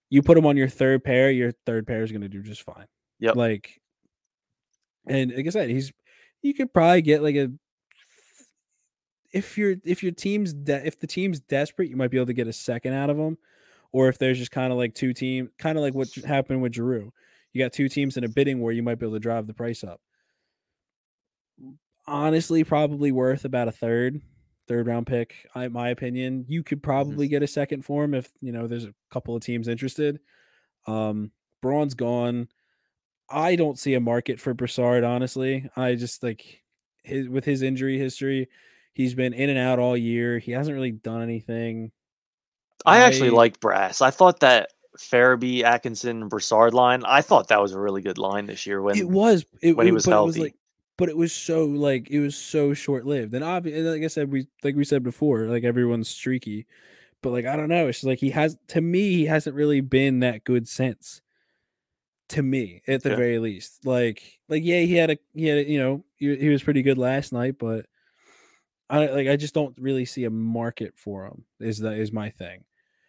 [0.10, 2.64] You put him on your third pair, your third pair is going to do just
[2.64, 2.86] fine.
[3.20, 3.32] Yeah.
[3.32, 3.82] Like,
[5.08, 5.91] and like I said, he's
[6.41, 7.51] you could probably get like a
[9.34, 12.34] if your if your team's de- if the team's desperate, you might be able to
[12.34, 13.38] get a second out of him,
[13.91, 16.74] or if there's just kind of like two team, kind of like what happened with
[16.74, 17.12] Giroux.
[17.51, 19.53] You got two teams in a bidding war, you might be able to drive the
[19.53, 19.99] price up.
[22.08, 24.22] Honestly, probably worth about a third,
[24.68, 25.47] third round pick.
[25.53, 26.45] I, my opinion.
[26.47, 29.43] You could probably get a second for him if you know there's a couple of
[29.43, 30.20] teams interested.
[30.88, 32.47] Um, Braun's gone.
[33.30, 35.03] I don't see a market for Brassard.
[35.03, 36.63] Honestly, I just like
[37.03, 38.49] his with his injury history.
[38.93, 40.39] He's been in and out all year.
[40.39, 41.91] He hasn't really done anything.
[42.86, 44.01] I actually I- like Brass.
[44.01, 48.45] I thought that Farabee, Atkinson, Brassard line, I thought that was a really good line
[48.45, 50.39] this year when it was it, when he was it was healthy.
[50.39, 50.55] like
[50.97, 54.31] but it was so like it was so short lived and obviously like i said
[54.31, 56.65] we like we said before like everyone's streaky
[57.21, 60.19] but like i don't know it's like he has to me he hasn't really been
[60.19, 61.21] that good since
[62.29, 63.15] to me at the Yeah.
[63.15, 66.49] very least like like yeah he had a he had a, you know he, he
[66.49, 67.85] was pretty good last night but
[68.89, 72.29] i like i just don't really see a market for him is that is my
[72.29, 72.63] thing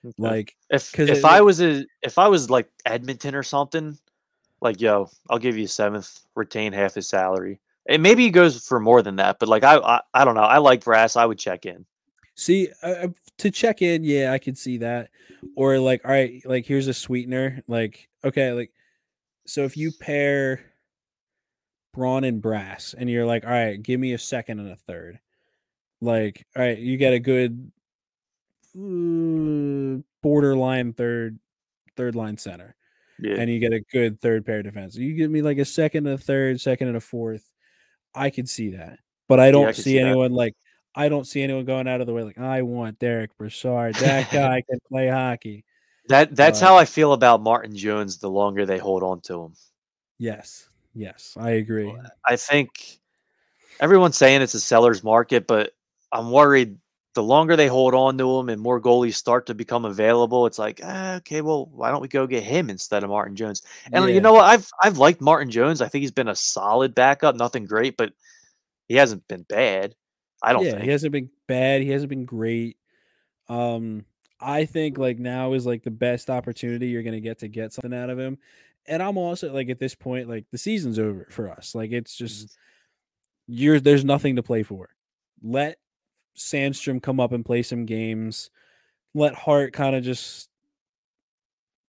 [0.05, 0.14] Okay.
[0.18, 3.99] like if if it- I was a if I was like Edmonton or something,
[4.61, 7.59] like yo, I'll give you a seventh, retain half his salary.
[7.89, 10.41] And maybe he goes for more than that, but like I I, I don't know.
[10.43, 11.16] I like Brass.
[11.16, 11.87] I would check in.
[12.34, 13.09] See, uh, uh,
[13.39, 15.11] to check in, yeah, I could see that.
[15.57, 17.62] Or like, all right, like here's a sweetener.
[17.66, 18.72] Like, okay, like,
[19.47, 20.61] so if you pair
[21.95, 25.18] Braun and brass, and you're like, all right, give me a second and a third.
[26.03, 27.72] Like, all right, you get a good
[28.76, 31.39] uh, borderline third,
[31.97, 32.76] third line center,
[33.18, 33.37] Yeah.
[33.39, 34.97] and you get a good third pair defense.
[34.97, 37.51] You give me like a second and a third, second and a fourth.
[38.17, 38.99] I could see that,
[39.29, 40.07] but I don't could see, see that.
[40.07, 40.55] anyone like
[40.95, 43.95] I don't see anyone going out of the way like I want Derick Brassard.
[43.97, 45.64] That guy can play hockey.
[46.09, 48.19] that that's uh, how I feel about Martin Jones.
[48.19, 49.53] The longer they hold on to him,
[50.19, 51.95] Yes, yes, I agree.
[52.25, 53.01] I think
[53.81, 55.73] everyone's saying it's a seller's market, but
[56.12, 56.79] I'm worried.
[57.17, 60.59] The longer they hold on to him and more goalies start to become available, it's
[60.59, 63.62] like, ah, okay, well, why don't we go get him instead of Martin Jones?
[63.91, 64.14] And Yeah.
[64.14, 64.45] you know what?
[64.45, 65.81] I've I've liked Martin Jones.
[65.81, 67.35] I think he's been a solid backup.
[67.35, 68.12] Nothing great, but
[68.87, 69.95] he hasn't been bad.
[70.43, 70.83] I don't yeah, think.
[70.83, 71.81] he hasn't been bad.
[71.81, 72.77] He hasn't been great.
[73.49, 74.05] Um,
[74.39, 77.95] I think like now is like the best opportunity you're gonna get to get something
[77.95, 78.37] out of him.
[78.87, 81.75] And I'm also like at this point, like the season's over for us.
[81.75, 82.59] Like it's just
[83.47, 84.91] you're there's nothing to play for.
[85.43, 85.79] Let
[86.37, 88.51] Sandstrom come up and play some games.
[89.14, 90.49] Let Hart kind of just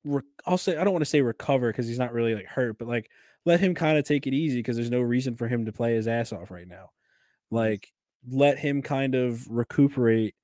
[0.04, 2.78] re- I'll say I don't want to say recover because he's not really like hurt,
[2.78, 3.10] but like
[3.46, 5.96] let him kind of take it easy because there's no reason for him to play
[5.96, 6.92] his ass off right now.
[7.52, 7.92] Like
[8.30, 10.36] let him kind of recuperate.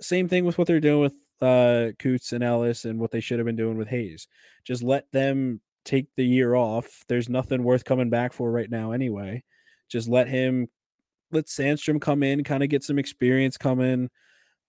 [0.00, 3.38] Same thing with what they're doing with uh Coots and Ellis and what they should
[3.38, 4.28] have been doing with Hayes.
[4.64, 7.04] Just let them take the year off.
[7.08, 9.42] There's nothing worth coming back for right now anyway.
[9.88, 10.68] Just let him
[11.32, 14.10] let Sandstrom come in, kind of get some experience coming.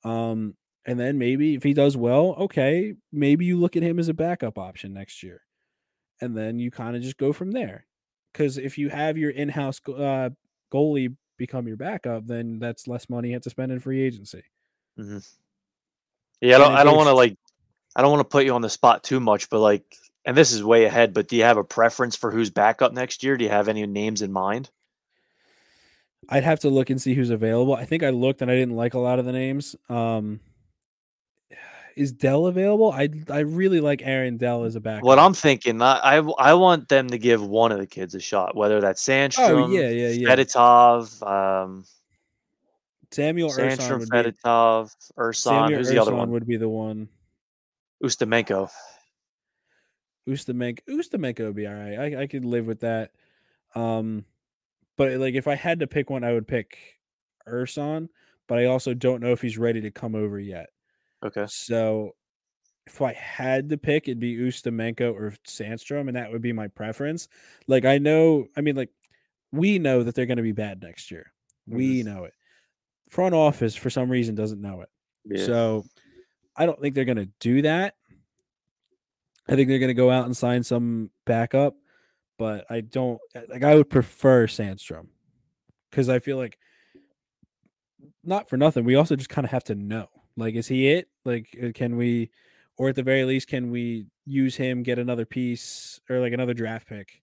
[0.03, 0.55] Um,
[0.85, 4.13] and then maybe if he does well, okay, maybe you look at him as a
[4.13, 5.41] backup option next year.
[6.21, 7.85] And then you kind of just go from there.
[8.31, 10.29] Because if you have your in-house uh,
[10.73, 14.43] goalie become your backup, then that's less money you have to spend in free agency.
[14.97, 16.73] Yeah, I don't.
[16.73, 17.37] I don't want to like.
[17.95, 19.83] I don't want to put you on the spot too much, but like,
[20.25, 21.13] and this is way ahead.
[21.13, 23.37] But do you have a preference for who's backup next year?
[23.37, 24.69] Do you have any names in mind?
[26.29, 27.75] I'd have to look and see who's available.
[27.75, 29.75] I think I looked and I didn't like a lot of the names.
[29.89, 30.39] Um,
[31.95, 32.91] is Dell available?
[32.91, 35.03] I I really like Aaron Dell as a backup.
[35.03, 38.19] What I'm thinking, I, I I want them to give one of the kids a
[38.19, 40.27] shot, whether that's Sandstrom, Oh, yeah, yeah, yeah.
[40.27, 41.85] Fedotov, um,
[43.11, 45.35] Samuel Ersson Sandstrom, be Fedotov, Ersson.
[45.35, 46.31] Samuel Who's the other one?
[46.31, 47.09] would be the one.
[48.03, 48.69] Ustimenko.
[50.27, 51.99] Ustimenko Ustimenko would be all right.
[51.99, 53.11] I I could live with that.
[53.75, 54.25] Um,
[54.97, 56.77] but like if I had to pick one, I would pick
[57.47, 58.09] Ersson.
[58.47, 60.67] But I also don't know if he's ready to come over yet.
[61.25, 61.45] Okay.
[61.47, 62.11] So
[62.85, 66.67] if I had to pick, it'd be Ustimenko or Sandstrom, and that would be my
[66.67, 67.29] preference.
[67.67, 68.89] Like I know, I mean, like
[69.51, 71.31] we know that they're going to be bad next year.
[71.67, 72.13] We mm-hmm.
[72.13, 72.33] know it.
[73.09, 74.89] Front office for some reason doesn't know it.
[75.25, 75.45] Yeah.
[75.45, 75.85] So
[76.55, 77.95] I don't think they're going to do that.
[79.47, 81.75] I think they're going to go out and sign some backup,
[82.37, 83.19] but I don't
[83.49, 83.63] like.
[83.63, 85.07] I would prefer Sandstrom
[85.89, 86.57] because I feel like
[88.23, 88.85] not for nothing.
[88.85, 90.07] We also just kind of have to know.
[90.35, 91.09] Like, is he it?
[91.25, 92.31] Like, uh, can we,
[92.77, 96.53] or at the very least, can we use him, get another piece or like another
[96.53, 97.19] draft pick,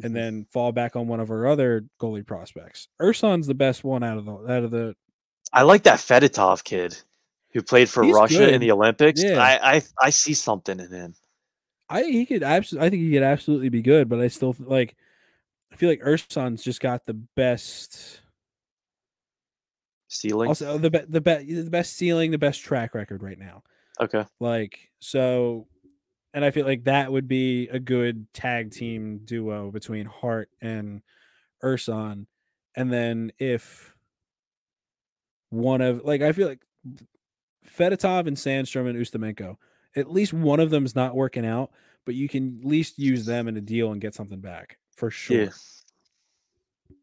[0.00, 0.06] Mm-hmm.
[0.06, 2.88] and then fall back on one of our other goalie prospects?
[3.00, 4.94] Ersson's the best one out of the out of the.
[5.52, 6.96] I like that Fedotov kid
[7.52, 8.54] who played for Russia good.
[8.54, 9.22] in the Olympics.
[9.22, 9.38] Yeah.
[9.38, 11.14] I, I I see something in him.
[11.92, 12.86] I he could absolutely.
[12.86, 14.96] I think he could absolutely be good, but I still like.
[15.72, 18.20] I feel like Ersson's just got the best.
[20.08, 20.48] Ceiling.
[20.48, 23.62] Also, the be- the best the best ceiling, the best track record right now.
[24.00, 24.24] okay.
[24.40, 25.66] Like so,
[26.34, 31.02] and I feel like that would be a good tag team duo between Hart and
[31.62, 32.26] Ersson.
[32.74, 33.94] And then if
[35.50, 36.62] one of like I feel like
[37.66, 39.56] Fedotov and Sandstrom and Ustimenko,
[39.96, 41.70] at least one of them's not working out,
[42.04, 45.10] but you can at least use them in a deal and get something back for
[45.10, 45.48] sure Yeah.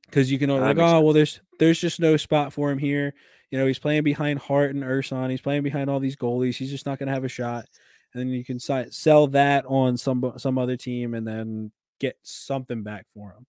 [0.06, 3.14] because you can only like, oh well, there's there's just no spot for him here.
[3.52, 5.30] You know, he's playing behind Hart and Ersson.
[5.32, 6.56] He's playing behind all these goalies.
[6.56, 7.66] He's just not going to have a shot.
[8.14, 12.18] And then you can si- sell that on some some other team and then get
[12.24, 13.46] something back for him.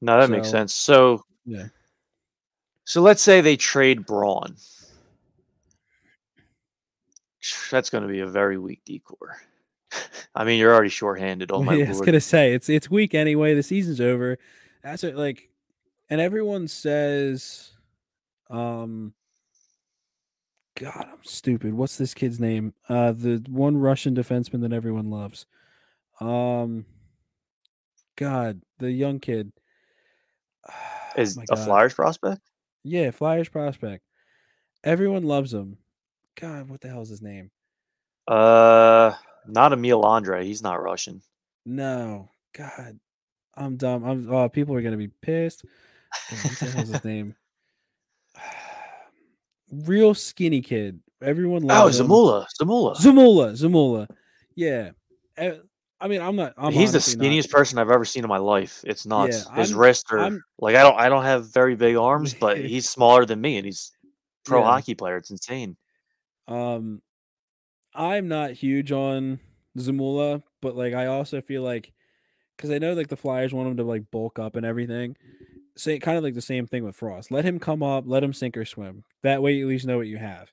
[0.00, 0.74] No, that makes sense.
[0.74, 1.68] So Yeah.
[2.84, 4.56] so let's say they trade Braun.
[7.70, 9.36] That's going to be a very weak decor.
[10.34, 11.50] I mean, you're already shorthanded.
[11.52, 13.54] Oh my yeah, I was gonna say it's it's weak anyway.
[13.54, 14.38] The season's over.
[14.82, 15.48] That's what like,
[16.10, 17.70] and everyone says,
[18.50, 19.14] um,
[20.76, 21.74] God, I'm stupid.
[21.74, 22.74] What's this kid's name?
[22.88, 25.46] Uh, the one Russian defenseman that everyone loves.
[26.20, 26.86] Um,
[28.16, 29.52] God, the young kid.
[31.16, 31.64] Is Oh a God.
[31.64, 32.40] Flyers prospect?
[32.82, 34.04] Yeah, Flyers prospect.
[34.82, 35.78] Everyone loves him.
[36.40, 37.50] God, what the hell's his name?
[38.26, 39.12] Uh,
[39.46, 40.44] not Emil Andrae.
[40.44, 41.22] He's not Russian.
[41.66, 42.98] No, God,
[43.54, 44.04] I'm dumb.
[44.04, 44.32] I'm.
[44.32, 45.64] Oh, people are gonna be pissed.
[46.30, 47.34] What his name?
[49.72, 51.00] Real skinny kid.
[51.22, 52.08] Everyone Oh, loves him.
[52.08, 52.46] Zamula.
[52.60, 52.96] Zamula.
[52.96, 53.52] Zamula.
[53.52, 54.08] Zamula.
[54.54, 54.90] Yeah.
[55.36, 55.54] Eh,
[56.00, 56.52] I mean, I'm not.
[56.58, 58.82] I'm He's the honestly not- skinniest person I've ever seen in my life.
[58.84, 59.48] It's nuts.
[59.54, 62.58] His I'm- wrists are I'm- like I don't I don't have very big arms, but
[62.64, 63.92] he's smaller than me and he's
[64.44, 64.66] pro Yeah.
[64.66, 65.16] hockey player.
[65.16, 65.76] It's insane.
[66.48, 67.00] Um,
[67.94, 69.40] I'm not huge on
[69.78, 71.92] Zamula, but like I also feel like
[72.56, 75.16] because I know like the Flyers want him to like bulk up and everything.
[75.76, 77.30] Say kind of like the same thing with Frost.
[77.32, 79.02] Let him come up, let him sink or swim.
[79.22, 80.50] That way you at least know what you have.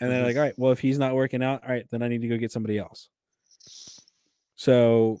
[0.00, 2.08] And then like, all right, well if he's not working out, all right, then I
[2.08, 3.08] need to go get somebody else.
[4.56, 5.18] So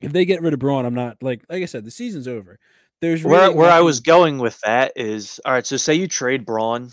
[0.00, 2.58] if they get rid of Braun, I'm not like like I said, the season's over.
[3.00, 5.66] There's Where really where I nothing- was going with that is all right.
[5.66, 6.92] So say you trade Braun,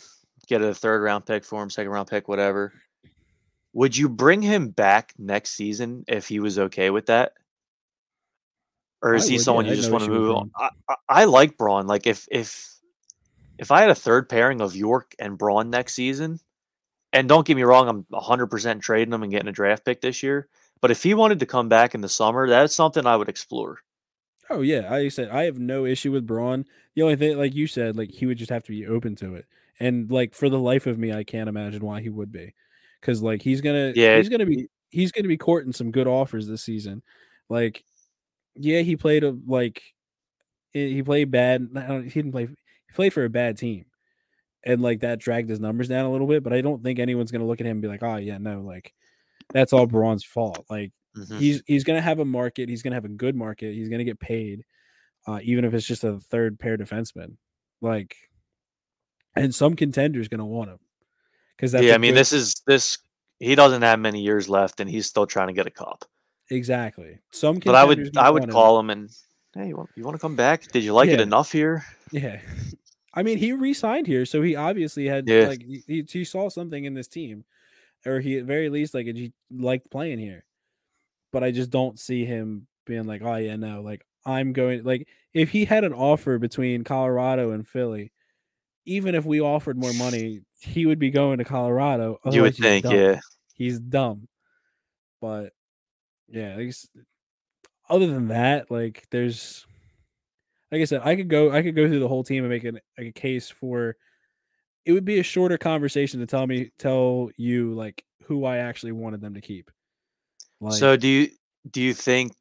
[0.49, 2.73] get a third round pick for him, second round pick, whatever.
[3.73, 7.33] Would you bring him back next season if he was okay with that?
[9.01, 10.51] Or is I he would, someone yeah, you just want to move on?
[10.57, 11.87] I, I, I like Braun.
[11.87, 12.75] Like if if
[13.57, 16.39] if I had a third pairing of York and Braun next season,
[17.13, 20.23] and don't get me wrong, I'm 100% trading him and getting a draft pick this
[20.23, 20.47] year.
[20.81, 23.79] But if he wanted to come back in the summer, that's something I would explore.
[24.49, 26.65] Oh yeah, I said I have no issue with Braun.
[26.95, 29.35] The only thing, like you said, like he would just have to be open to
[29.35, 29.45] it,
[29.79, 32.53] and like for the life of me, I can't imagine why he would be,
[33.01, 36.47] because like he's gonna, Yeah, he's gonna be, he's gonna be courting some good offers
[36.47, 37.01] this season.
[37.49, 37.83] Like,
[38.55, 39.81] yeah, he played a like,
[40.73, 41.67] he played bad.
[41.75, 42.45] I don't- He didn't play.
[42.45, 43.85] He played for a bad team,
[44.63, 46.43] and like that dragged his numbers down a little bit.
[46.43, 48.61] But I don't think anyone's gonna look at him and be like, oh yeah, no,
[48.61, 48.93] like
[49.53, 50.65] that's all Braun's fault.
[50.69, 51.39] Like Mhm.
[51.39, 52.69] he's he's gonna have a market.
[52.69, 53.73] He's gonna have a good market.
[53.73, 54.63] He's gonna get paid,
[55.27, 57.37] uh, even if it's just a third pair defenseman.
[57.81, 58.15] Like,
[59.35, 60.79] and some contenders gonna want him
[61.55, 62.97] because yeah, I mean, good- this is this.
[63.39, 66.03] He doesn't have many years left, and he's still trying to get a cup.
[66.49, 67.59] exactly some.
[67.59, 68.53] But I would, I would want him.
[68.53, 69.09] call him and,
[69.55, 70.69] hey, you want, you want to come back?
[70.71, 71.85] Did you like it enough here?
[72.11, 72.41] Yeah,
[73.13, 75.47] I mean, he re-signed here, so he obviously had Yeah.
[75.47, 77.45] like he, he- he saw something in this team,
[78.05, 80.43] or he at very least like he liked playing here.
[81.31, 85.07] But I just don't see him being like, oh yeah, no, like I'm going like
[85.33, 88.11] if he had an offer between Colorado and Philly,
[88.85, 92.19] even if we offered more money, he would be going to Colorado.
[92.25, 92.95] you would otherwise he's think, dumb.
[92.95, 93.19] yeah.
[93.53, 94.27] he's dumb.
[95.21, 95.53] But
[96.27, 96.87] yeah, I guess
[97.89, 99.65] other than that, like there's
[100.71, 102.63] like I said, I could go I could go through the whole team and make
[102.63, 103.95] an, like a case for
[104.85, 108.91] it would be a shorter conversation to tell me tell you like who I actually
[108.91, 109.71] wanted them to keep.
[110.61, 111.29] Like so do you
[111.71, 112.33] do you think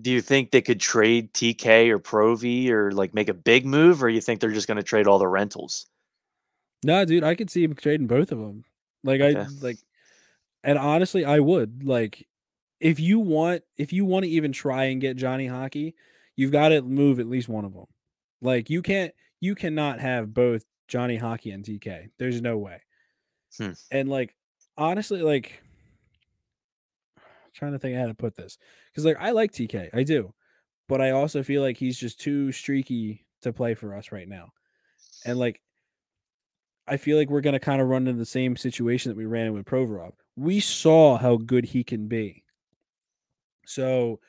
[0.00, 3.66] do you think they could trade TK or Pro V or like make a big
[3.66, 5.86] move, or you think they're just going to trade all the rentals?
[6.84, 8.64] no, dude, I could see him trading both of them.
[9.04, 9.78] Like I like
[10.62, 12.28] and honestly I would like
[12.80, 15.94] if you want if you want to even try and get Johnny Hockey,
[16.36, 17.86] you've got to move at least one of them.
[18.40, 22.10] Like you can't you cannot have both Johnny Hockey and TK.
[22.18, 22.82] There's no way.
[23.58, 23.72] Hmm.
[23.90, 24.34] And like
[24.76, 25.62] honestly, like
[27.52, 28.58] trying to think how to put this.
[28.90, 30.34] Because like I like TK, I do.
[30.88, 34.52] But I also feel like he's just too streaky to play for us right now.
[35.24, 35.60] And like
[36.86, 39.46] I feel like we're gonna kind of run into the same situation that we ran
[39.46, 40.12] in with Provorov.
[40.36, 42.44] We saw how good he can be.
[43.66, 44.20] So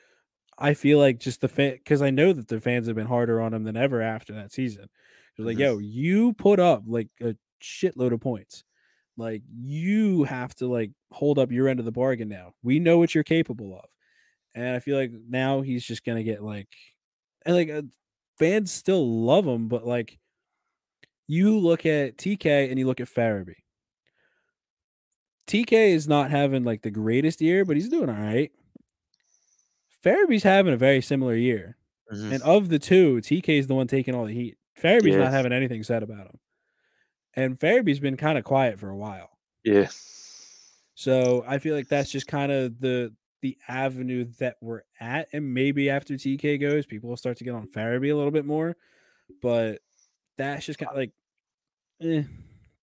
[0.58, 3.40] I feel like just the fan because I know that the fans have been harder
[3.40, 4.88] on him than ever after that season.
[5.36, 5.60] They're like, Mhm.
[5.60, 8.64] yo, you put up like a shitload of points.
[9.16, 12.54] Like you have to like hold up your end of the bargain now.
[12.62, 13.88] We know what you're capable of.
[14.54, 16.68] And I feel like now he's just gonna get like
[17.46, 17.82] and like uh,
[18.38, 20.18] fans still love him, but like
[21.26, 23.54] you look at TK and you look at Farabee.
[25.46, 28.50] TK is not having like the greatest year, but he's doing all right.
[30.04, 31.76] Farabee's having a very similar year.
[32.12, 32.32] Mhm.
[32.34, 34.58] And of the two, TK is the one taking all the heat.
[34.78, 35.18] Farabee's Yeah.
[35.24, 36.38] not having anything said about him.
[37.36, 39.30] And Farabee's been kind of quiet for a while.
[39.64, 39.88] Yeah.
[40.94, 43.12] So I feel like that's just kind of the
[43.42, 45.28] the avenue that we're at.
[45.32, 48.46] And maybe after TK goes, people will start to get on Farabee a little bit
[48.46, 48.76] more.
[49.42, 49.80] But
[50.38, 51.12] that's just kind of like
[52.00, 52.22] eh.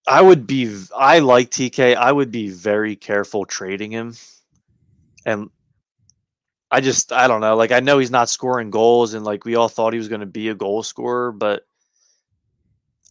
[0.08, 0.84] I would be.
[0.96, 1.96] I like TK.
[1.96, 4.16] I would be very careful trading him,
[5.26, 5.50] and
[6.72, 7.56] I just I don't know.
[7.56, 10.22] Like I know he's not scoring goals, and like we all thought he was going
[10.22, 11.68] to be a goal scorer, but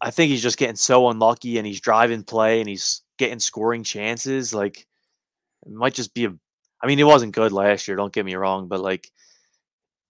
[0.00, 3.84] I think he's just getting so unlucky, and he's driving play, and he's getting scoring
[3.84, 4.54] chances.
[4.54, 4.86] Like
[5.66, 6.34] it might just be a.
[6.82, 7.96] I mean, he wasn't good last year.
[7.96, 9.10] Don't get me wrong, but like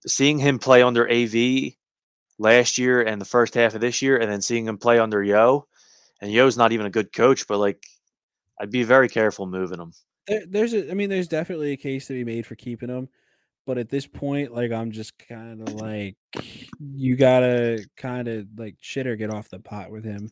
[0.07, 1.73] seeing him play under AV
[2.39, 5.23] last year and the first half of this year, and then seeing him play under
[5.23, 5.67] Yeo
[6.21, 7.85] and Yeo's not even a good coach, but like
[8.61, 9.93] I'd be very careful moving him.
[10.27, 13.09] there, there's a I mean, there's definitely a case to be made for keeping him.
[13.67, 16.17] But at this point, like I'm just kind of like
[16.81, 20.31] you gotta kind of like shit or get off the pot with him.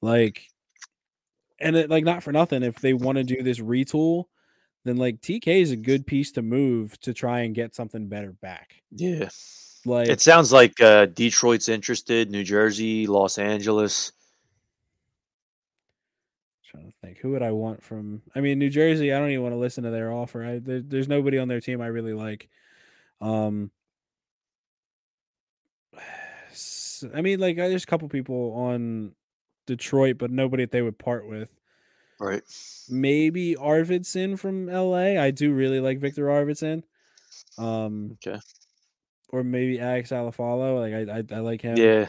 [0.00, 0.48] Like
[1.60, 4.24] and it, like not for nothing, if they want to do this retool,
[4.84, 8.32] then like TK is a good piece to move to try and get something better
[8.32, 8.82] back.
[8.90, 9.28] Yeah.
[9.84, 14.12] Like It sounds like uh, Detroit's interested, New Jersey, Los Angeles.
[16.70, 18.22] trying to think, who would I want from?
[18.34, 19.12] I mean, New Jersey.
[19.12, 20.44] I don't even want to listen to their offer.
[20.44, 22.48] I there, there's nobody on their team I really like.
[23.22, 23.70] Um,
[27.14, 29.14] I mean, like there's a couple people on
[29.66, 31.50] Detroit, but nobody that they would part with.
[32.20, 32.42] Right.
[32.88, 35.20] Maybe Arvidsson from LA.
[35.20, 36.82] I do really like Viktor Arvidsson.
[37.58, 38.38] Um, Okay.
[39.30, 40.78] or maybe Alex Iafallo.
[40.80, 41.76] Like I, I, I like him.
[41.76, 42.08] Yeah.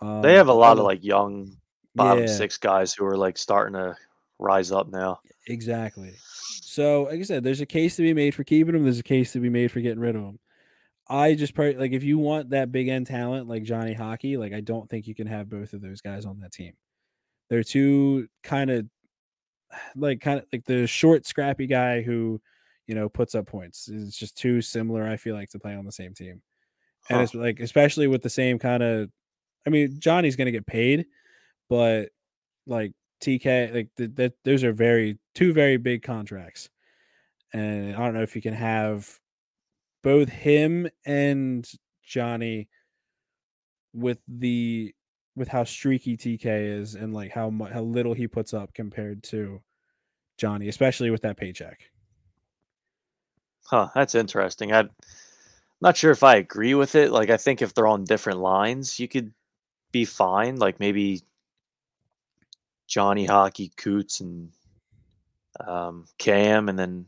[0.00, 1.56] Um, They have a lot of like- like young
[1.94, 2.30] bottom yeah.
[2.34, 3.96] six guys who are like starting to
[4.38, 5.20] rise up now.
[5.46, 6.12] Exactly.
[6.70, 8.84] So, like I said, there's a case to be made for keeping him.
[8.84, 10.38] There's a case to be made for getting rid of him.
[11.08, 14.52] I just per- like if you want that big end talent like Johnny Hockey, like
[14.52, 16.74] I don't think you can have both of those guys on that team.
[17.48, 18.86] They're too kind of
[19.96, 22.40] like kind of like the short, scrappy guy who,
[22.86, 23.88] you know, puts up points.
[23.92, 25.08] It's just too similar.
[25.08, 26.40] I feel like to play on the same team,
[27.08, 29.10] and it's like especially with the same kind of.
[29.66, 31.06] I mean, Johnny's gonna get paid,
[31.68, 32.10] but
[32.64, 36.70] like TK, like th- that, those are very two very big contracts,
[37.52, 39.20] and I don't know if you can have
[40.02, 41.70] both him and
[42.02, 42.68] Johnny
[43.92, 44.94] with the
[45.36, 49.22] with how streaky TK is and like how much how little he puts up compared
[49.24, 49.62] to
[50.38, 51.80] Johnny, especially with that paycheck.
[53.64, 54.72] Huh, that's interesting.
[54.72, 54.90] I'm
[55.80, 57.12] not sure if I agree with it.
[57.12, 59.32] Like I think if they're on different lines, you could
[59.92, 60.56] be fine.
[60.56, 61.22] Like maybe
[62.90, 64.50] Johnny Hockey, Coots, and
[65.66, 67.06] um, Cam, and then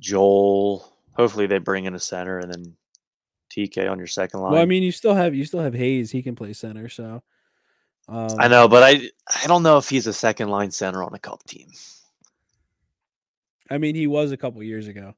[0.00, 0.92] Joel.
[1.14, 2.76] Hopefully they bring in a center, and then
[3.50, 4.52] TK on your second line.
[4.52, 6.10] Well, I mean, you still have you still have Hayes.
[6.10, 7.22] He can play center, so
[8.08, 9.08] um, I know, but I
[9.42, 11.68] I don't know if he's a second line center on a cup team.
[13.70, 15.14] I mean, he was a couple years ago.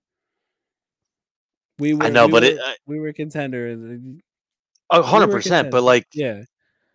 [1.79, 3.99] We were, I know, we but were, it, uh, we were contender.
[4.93, 5.71] hundred percent.
[5.71, 6.43] But like, Yeah,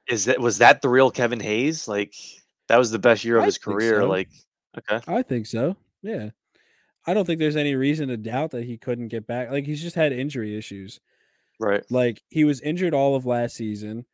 [0.08, 1.88] is that was that the real Kevin Hayes?
[1.88, 2.14] Like,
[2.68, 4.02] that was the best year of I his career.
[4.02, 4.08] so.
[4.08, 4.30] Like,
[4.78, 5.76] okay, I think so.
[6.02, 6.30] Yeah,
[7.06, 9.52] I don't think there's any reason to doubt that he couldn't get back.
[9.52, 11.00] Like he's just had injury issues.
[11.60, 11.84] right.
[11.90, 14.06] Like he was injured all of last season,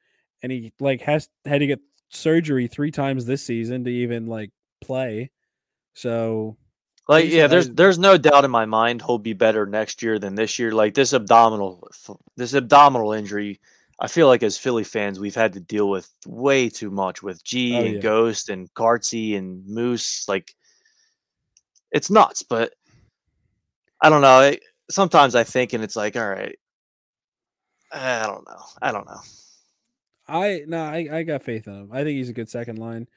[0.41, 1.79] and he like has had to get
[2.09, 5.31] surgery three times this season to even like play.
[5.93, 6.57] So
[7.07, 10.35] Like, yeah, there's there's no doubt in my mind he'll be better next year than
[10.35, 10.71] this year.
[10.71, 11.89] Like this abdominal
[12.37, 13.59] this abdominal injury,
[13.99, 17.43] I feel like as Philly fans we've had to deal with way too much with
[17.43, 18.01] G Oh, and yeah.
[18.01, 20.25] Ghost and Cartsy and Moose.
[20.27, 20.53] Like,
[21.91, 22.41] it's nuts.
[22.43, 22.73] But
[24.01, 24.27] I don't know.
[24.39, 26.57] I, sometimes I think, and it's like, all right,
[27.91, 28.63] I don't know.
[28.81, 29.19] I don't know.
[30.27, 31.89] I no, I, I got faith in him.
[31.91, 33.07] I think he's a good second line.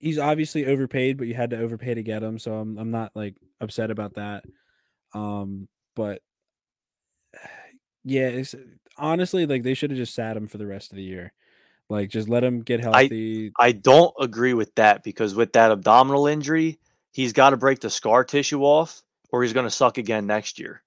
[0.00, 3.12] He's obviously overpaid, but you had to overpay to get him, so I'm I'm not
[3.14, 4.44] like upset about that.
[5.14, 6.20] Um, but
[8.04, 8.54] yeah, it's
[8.96, 11.32] honestly like they should have just sat him for the rest of the year.
[11.88, 13.52] Like just let him get healthy.
[13.58, 16.78] I don't agree with that because with that abdominal injury,
[17.12, 20.58] he's got to break the scar tissue off, or he's going to suck again next
[20.58, 20.82] year.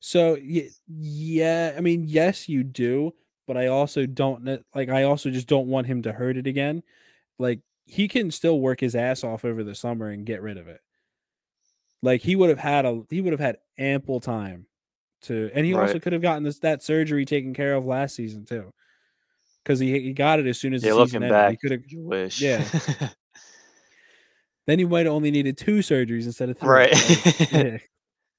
[0.00, 3.14] So yeah, yeah, I mean, yes, you do,
[3.46, 4.88] but I also don't like.
[4.88, 6.82] I also just don't want him to hurt it again.
[7.38, 10.68] Like he can still work his ass off over the summer and get rid of
[10.68, 10.80] it.
[12.02, 14.67] Like he would have had a he would have had ample time
[15.22, 18.44] to, and he also could have gotten this that surgery taken care of last season
[18.44, 18.72] too,
[19.62, 21.50] because he he got it as soon as Yeah, the season looking ended.
[21.50, 22.40] He back, could have you wish.
[22.40, 22.64] yeah.
[24.66, 26.68] then he might have only needed two surgeries instead of three.
[26.68, 27.52] Right.
[27.52, 27.78] Yeah.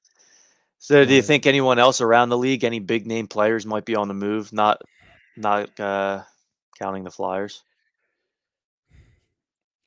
[0.78, 3.96] so, do you think anyone else around the league, any big name players, might be
[3.96, 4.54] on the move?
[4.54, 4.82] Not,
[5.36, 6.22] not uh,
[6.78, 7.64] counting the Flyers.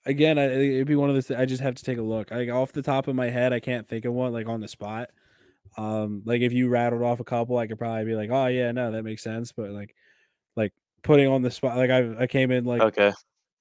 [0.04, 1.30] again, I, it'd be one of those.
[1.30, 2.30] I just have to take a look.
[2.30, 4.68] Like off the top of my head, I can't think of one like on the
[4.68, 5.10] spot.
[5.76, 8.72] Um, like if you rattled off a couple, I could probably be like, "Oh yeah,
[8.72, 9.94] no, that makes sense." But like,
[10.56, 13.12] like putting on the spot, like I I came in like Okay,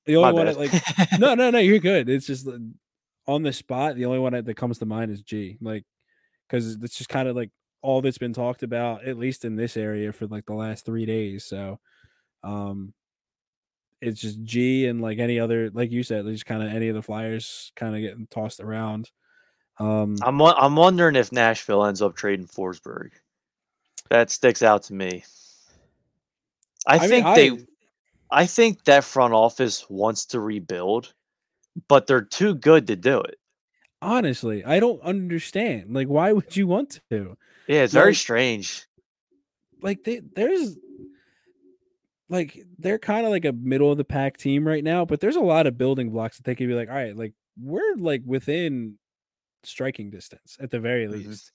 [0.06, 0.48] the my only one bad.
[0.48, 0.76] that, like
[1.18, 2.10] no no no you're good.
[2.10, 2.60] It's just uh,
[3.28, 3.96] on the spot.
[3.96, 5.86] The only one that that comes to mind is G, like
[6.48, 7.52] because it's just kind of like
[7.82, 11.06] all that's been talked about at least in this area for like the last three
[11.06, 11.46] days.
[11.46, 11.80] So,
[12.44, 12.94] um,
[14.02, 16.96] it's just G and like any other, like you said, just kind of any of
[16.96, 19.12] the flyers kind of getting tossed around.
[19.78, 23.12] Um, I'm I'm wondering if Nashville ends up trading Forsberg.
[24.10, 25.24] That sticks out to me.
[26.86, 27.66] I, mean, think I- they
[28.30, 31.14] I think that front office wants to rebuild,
[31.88, 33.38] but they're too good to do it.
[34.02, 35.94] honestly, I don't understand.
[35.94, 37.38] Like, why would you want to?
[37.68, 38.86] Yeah, it's very strange.
[39.82, 40.78] like they there's
[42.30, 45.36] like they're kind of like a middle of the pack team right now, but there's
[45.36, 48.22] a lot of building blocks that they could be like, all right, like we're like
[48.26, 48.98] within
[49.64, 51.28] striking distance at the very Mhm.
[51.30, 51.52] least.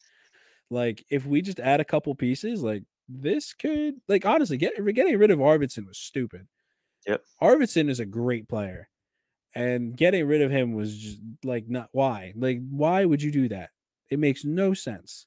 [0.70, 5.18] Like if we just add a couple pieces, like this could like honestly get getting
[5.18, 6.48] rid of Arvidsson was stupid.
[7.06, 7.24] Yep.
[7.42, 8.88] Arvidsson is a great player.
[9.54, 12.32] And getting rid of him was just like not why?
[12.36, 13.70] Like why would you do that?
[14.10, 15.26] It makes no sense.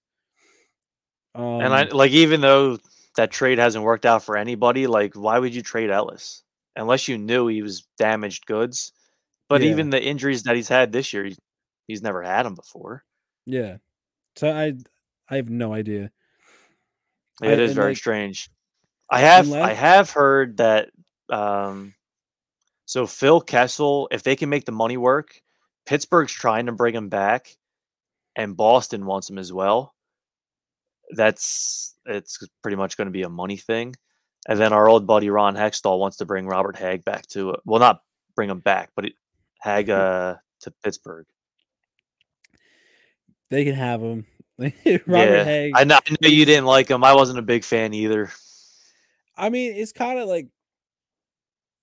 [1.36, 2.78] Um, and I like even though
[3.16, 6.44] that trade hasn't worked out for anybody, like why would you trade Ellis
[6.76, 8.92] unless you knew he was damaged goods?
[9.50, 9.70] But Yeah.
[9.70, 11.30] even the injuries that he's had this year,
[11.90, 13.04] he's, never had them before.
[13.46, 13.78] Yeah.
[14.36, 14.74] So I
[15.30, 16.12] I have no idea.
[17.42, 18.50] It I- is very like, strange.
[19.10, 20.90] I have I have heard that
[21.30, 21.96] um
[22.86, 25.42] so Phil Kessel, if they can make the money work,
[25.86, 27.56] Pittsburgh's trying to bring him back
[28.36, 29.94] and Boston wants him as well.
[31.12, 33.96] That's it's pretty much going to be a money thing.
[34.48, 37.80] And then our old buddy Ron Hextall wants to bring Robert Hagg back to well
[37.80, 38.02] not
[38.36, 39.14] bring him back, but it,
[39.60, 41.26] Hagg uh, to Pittsburgh.
[43.50, 44.26] They can have him.
[44.60, 44.74] Robert
[45.08, 45.72] yeah, Hagg.
[45.76, 47.04] I know, I know you didn't like him.
[47.04, 48.32] I wasn't a big fan either.
[49.38, 50.48] I mean, it's kind of like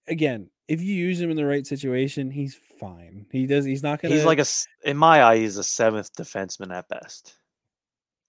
[0.07, 3.27] again, if you use him in the right situation, he's fine.
[3.33, 3.65] He does.
[3.65, 4.15] He's not gonna.
[4.15, 4.47] He's like a
[4.85, 7.37] in my eye, he's a seventh defenseman at best.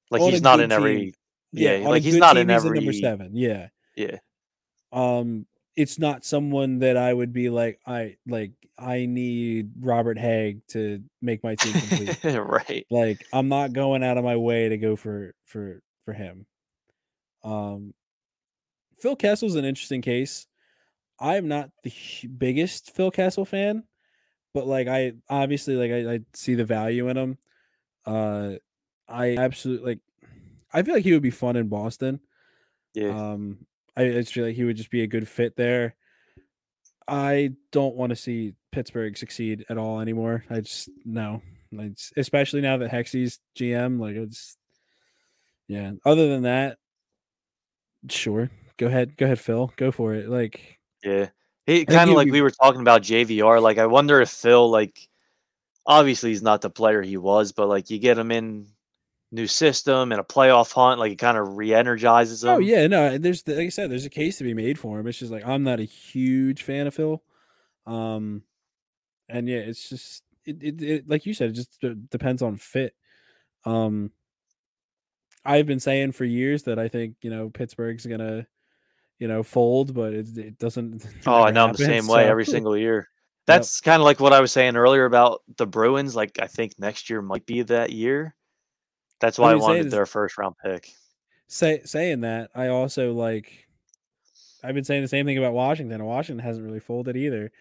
[0.10, 0.98] Like he's not in every.
[0.98, 1.14] team.
[1.52, 3.32] Yeah, on like he's not in a number seven.
[3.34, 3.70] Yeah.
[3.96, 4.18] Yeah,
[4.92, 8.52] Um, it's not someone that I would be like, I like.
[8.80, 12.24] I need Robert Hagg to make my team complete.
[12.40, 12.86] right.
[12.92, 16.46] like I'm not going out of my way to go for for for him.
[17.44, 17.94] Um
[19.00, 20.46] Phil Kessel's an interesting case.
[21.20, 21.92] I'm not the
[22.38, 23.84] biggest Phil Kessel fan,
[24.54, 27.38] but like I obviously like I, I see the value in him.
[28.06, 28.56] Uh
[29.08, 30.00] I absolutely like
[30.74, 32.20] I feel like he would be fun in Boston.
[32.94, 33.10] Yeah.
[33.10, 33.67] Um,
[33.98, 35.96] I, I just feel like he would just be a good fit there.
[37.08, 40.44] I don't want to see Pittsburgh succeed at all anymore.
[40.50, 41.42] I just no,
[41.72, 44.00] like, especially now that Hexy's GM.
[44.00, 44.58] Like it's
[45.68, 45.92] yeah.
[46.06, 46.78] Other than that,
[48.10, 48.52] sure.
[48.78, 49.74] Go ahead, go ahead, Phil.
[49.76, 50.30] Go for it.
[50.30, 51.30] Like Yeah.
[51.66, 53.62] He kind of like be- we were talking about JVR.
[53.62, 55.10] Like I wonder if Phil like
[55.86, 58.68] obviously he's not the player he was, but like you get him in
[59.32, 62.50] new system and a playoff hunt, like it kind of re-energizes him.
[62.50, 63.18] Oh yeah, no.
[63.18, 65.08] There's like I said, there's a case to be made for him.
[65.08, 67.22] It's just like I'm not a huge fan of Phil,
[67.86, 68.44] um,
[69.30, 72.58] and yeah, it's just it, it, it like you said, it just d- depends on
[72.58, 72.96] fit.
[73.66, 74.12] Um,
[75.44, 78.48] I've been saying for years that I think you know Pittsburgh's gonna,
[79.20, 81.04] you know, fold, but it, it doesn't.
[81.06, 83.10] it Oh, I know I'm the same way so- every single year.
[83.48, 86.18] That's kind of like what I was saying earlier about the Bruins.
[86.18, 88.36] Like I think next year might be that year.
[89.20, 90.90] That's why I wanted their first round pick.
[91.48, 93.66] Say saying that, I also like.
[94.64, 95.94] I've been saying the same thing about Washington.
[96.02, 97.52] and Washington hasn't really folded either.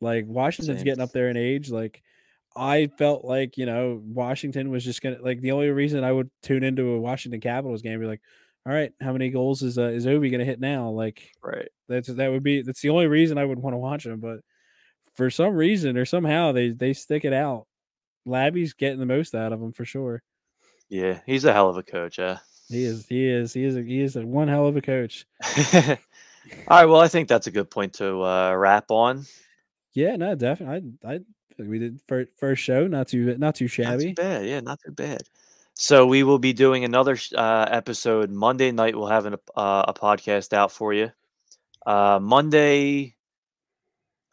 [0.00, 0.84] Like Washington's Same.
[0.84, 1.70] getting up there in age.
[1.70, 2.02] Like
[2.54, 6.30] I felt like you know Washington was just gonna like the only reason I would
[6.42, 8.20] tune into a Washington Capitals game be like,
[8.66, 10.90] all right, how many goals is uh, is Ovi gonna hit now?
[10.90, 11.68] Like Right.
[11.88, 14.20] that's that would be that's the only reason I would want to watch them.
[14.20, 14.40] But
[15.14, 17.66] for some reason or somehow they they stick it out.
[18.26, 20.22] Labby's getting the most out of them for sure.
[20.92, 22.18] Yeah, he's a hell of a coach.
[22.18, 22.36] Yeah.
[22.68, 25.24] He is he is he is a, he is a one hell of a coach.
[25.74, 25.96] All
[26.68, 26.84] right.
[26.84, 29.24] Well, I think that's a good point to uh, wrap on.
[29.94, 30.92] Yeah, no, definitely.
[31.02, 31.20] I I
[31.58, 34.08] we did first first show, not too not too Not shabby.
[34.08, 34.44] too bad.
[34.44, 35.22] Yeah, not too bad.
[35.72, 38.94] So we will be doing another uh, episode Monday night.
[38.94, 41.10] We'll have an, uh, a podcast out for you.
[41.86, 43.16] Uh, Monday.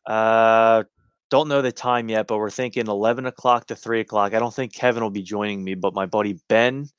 [0.06, 0.84] Uh,
[1.30, 4.34] don't know the time yet, but we're thinking eleven o'clock to three o'clock.
[4.34, 6.90] I don't think Kevin will be joining me, but my buddy Ben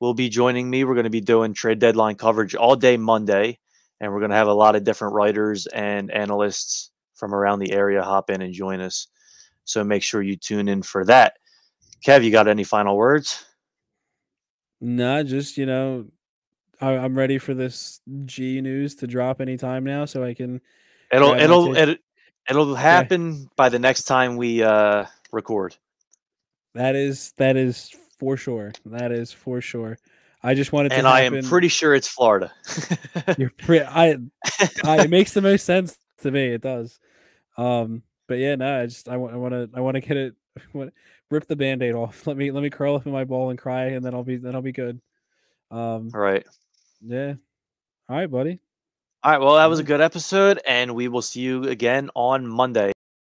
[0.00, 0.84] will be joining me.
[0.84, 3.58] We're going to be doing trade deadline coverage all day Monday,
[4.00, 7.72] and we're going to have a lot of different writers and analysts from around the
[7.72, 9.08] area hop in and join us.
[9.64, 11.34] So make sure you tune in for that.
[12.06, 13.44] Kev, you got any final words?
[14.80, 16.06] Nah, just you know,
[16.80, 20.60] I, I'm ready for this G news to drop anytime now, so I can.
[21.12, 22.00] It'll it'll it,
[22.48, 25.76] it'll happen by the next time we uh record.
[26.74, 28.72] That is that is for sure.
[28.86, 29.98] That is for sure.
[30.42, 30.96] I just wanted to.
[30.96, 32.52] And I am pretty sure it's Florida.
[33.36, 34.18] You're pre- I,
[34.84, 35.02] I.
[35.02, 36.46] It makes the most sense to me.
[36.46, 36.98] It does.
[37.56, 38.02] Um.
[38.28, 38.82] But yeah, no.
[38.82, 39.34] I just I want.
[39.34, 39.70] I want to.
[39.74, 40.34] I want to get it.
[41.30, 42.26] Rip the band-aid off.
[42.26, 44.36] Let me let me curl up in my ball and cry, and then I'll be
[44.36, 45.00] then I'll be good.
[45.70, 46.10] Um.
[46.14, 46.46] All right.
[47.00, 47.34] Yeah.
[48.08, 48.60] All right, buddy.
[49.28, 49.42] All right.
[49.42, 52.92] Well, that was a good episode, and we will see you again on Monday.